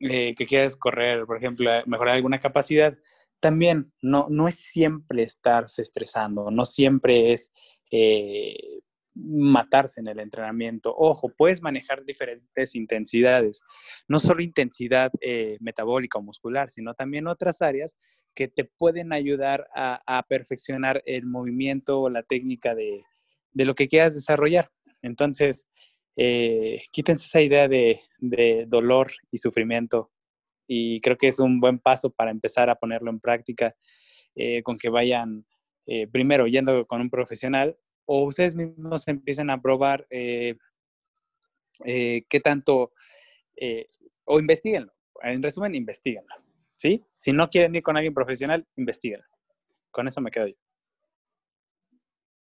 [0.00, 2.96] eh, que quieres correr, por ejemplo, mejorar alguna capacidad,
[3.40, 7.50] también no, no es siempre estarse estresando, no siempre es
[7.90, 8.80] eh,
[9.14, 10.94] matarse en el entrenamiento.
[10.94, 13.62] Ojo, puedes manejar diferentes intensidades,
[14.08, 17.96] no solo intensidad eh, metabólica o muscular, sino también otras áreas
[18.36, 23.02] que te pueden ayudar a, perfeccionar el movimiento o la técnica de,
[23.54, 24.68] lo que quieras desarrollar.
[25.02, 25.68] Entonces,
[26.16, 27.98] eh, quítense esa idea de,
[28.68, 30.12] dolor y sufrimiento
[30.68, 33.74] y creo que es un buen paso para empezar a ponerlo en práctica
[34.36, 35.44] eh, con que vayan
[36.10, 37.76] primero yendo con un profesional
[38.06, 40.56] o ustedes mismos empiecen a probar eh,
[41.84, 42.92] eh, qué tanto,
[43.56, 43.88] eh,
[44.24, 44.92] o investiguenlo.
[45.22, 46.34] En resumen, investiguenlo.
[46.76, 47.04] ¿Sí?
[47.18, 49.26] Si no quieren ir con alguien profesional, investiguenlo.
[49.90, 50.54] Con eso me quedo yo.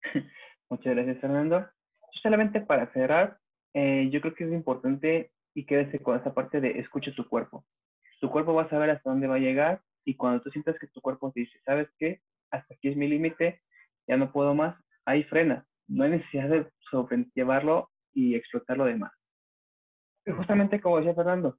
[0.70, 1.68] Muchas gracias, Fernando.
[2.22, 3.38] Solamente para cerrar,
[3.74, 7.66] yo creo que es importante y quédese con esa parte de escucha tu cuerpo.
[8.20, 10.88] Tu cuerpo va a saber hasta dónde va a llegar y cuando tú sientas que
[10.88, 12.22] tu cuerpo te dice, ¿sabes qué?
[12.52, 13.62] Hasta aquí es mi límite,
[14.08, 14.76] ya no puedo más,
[15.06, 15.66] ahí frena.
[15.88, 19.12] No hay necesidad de sobrellevarlo y explotarlo de más.
[20.26, 21.58] Y justamente como decía Fernando,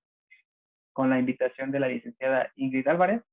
[0.93, 3.23] con la invitación de la licenciada Ingrid Álvarez,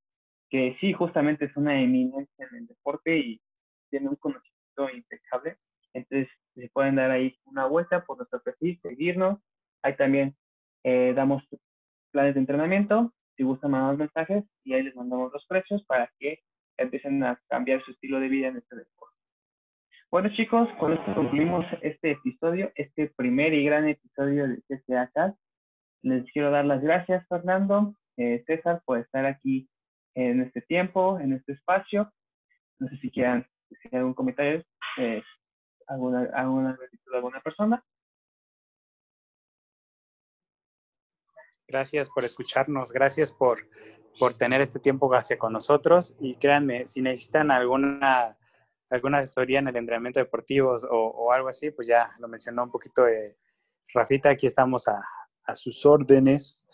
[0.48, 3.40] que sí, justamente es una eminencia en el deporte y
[3.90, 5.58] tiene un conocimiento impecable.
[5.92, 9.38] Entonces, se pueden dar ahí una vuelta por nuestro perfil, seguirnos.
[9.82, 10.34] Ahí también
[10.84, 11.42] eh, damos
[12.10, 16.40] planes de entrenamiento, si gustan mandar mensajes y ahí les mandamos los precios para que
[16.80, 19.16] empiecen a cambiar su estilo de vida en este deporte.
[20.10, 25.36] Bueno chicos, con esto concluimos este episodio, este primer y gran episodio de CCA
[26.02, 29.68] Les quiero dar las gracias Fernando, eh, César, por estar aquí
[30.14, 32.12] en este tiempo, en este espacio.
[32.80, 34.64] No sé si quieran decir algún comentario,
[34.98, 35.22] eh,
[35.86, 36.76] alguna, alguna
[37.14, 37.84] alguna persona.
[41.70, 43.68] Gracias por escucharnos, gracias por,
[44.18, 48.36] por tener este tiempo hacia con nosotros y créanme, si necesitan alguna
[48.90, 53.04] alguna asesoría en el entrenamiento deportivo o, algo así, pues ya lo mencionó un poquito
[53.04, 53.36] de
[53.94, 55.00] Rafita, aquí estamos a,
[55.54, 56.66] sus órdenes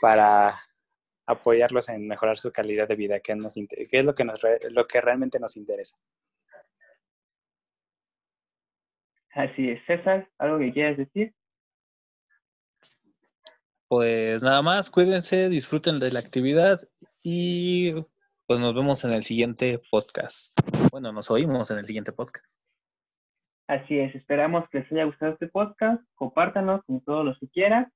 [0.00, 0.56] para
[1.26, 4.40] apoyarlos en mejorar su calidad de vida, que, nos, que es lo que, nos,
[4.70, 5.96] lo que realmente nos interesa.
[9.30, 9.84] Así es.
[9.86, 11.34] César, ¿algo que quieras decir?
[13.88, 16.80] Pues nada más, cuídense, disfruten de la actividad
[17.22, 17.92] y
[18.46, 20.58] pues nos vemos en el siguiente podcast.
[20.90, 22.58] Bueno, nos oímos en el siguiente podcast.
[23.68, 27.92] Así es, esperamos que les haya gustado este podcast, compártanlo con todos los que quieran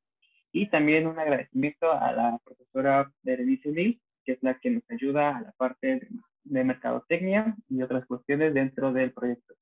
[0.52, 5.38] y también un agradecimiento a la profesora Berenice Lee, que es la que nos ayuda
[5.38, 6.08] a la parte
[6.44, 9.54] de, mercadotecnia y otras cuestiones dentro del proyecto.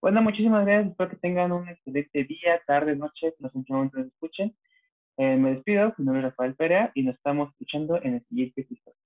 [0.00, 4.54] Bueno, muchísimas gracias, espero que tengan un excelente día, tarde, noche, nos nos escuchen.
[5.18, 8.60] Eh, me despido, mi nombre es Rafael Perea y nos estamos escuchando en el siguiente
[8.60, 8.96] episodio.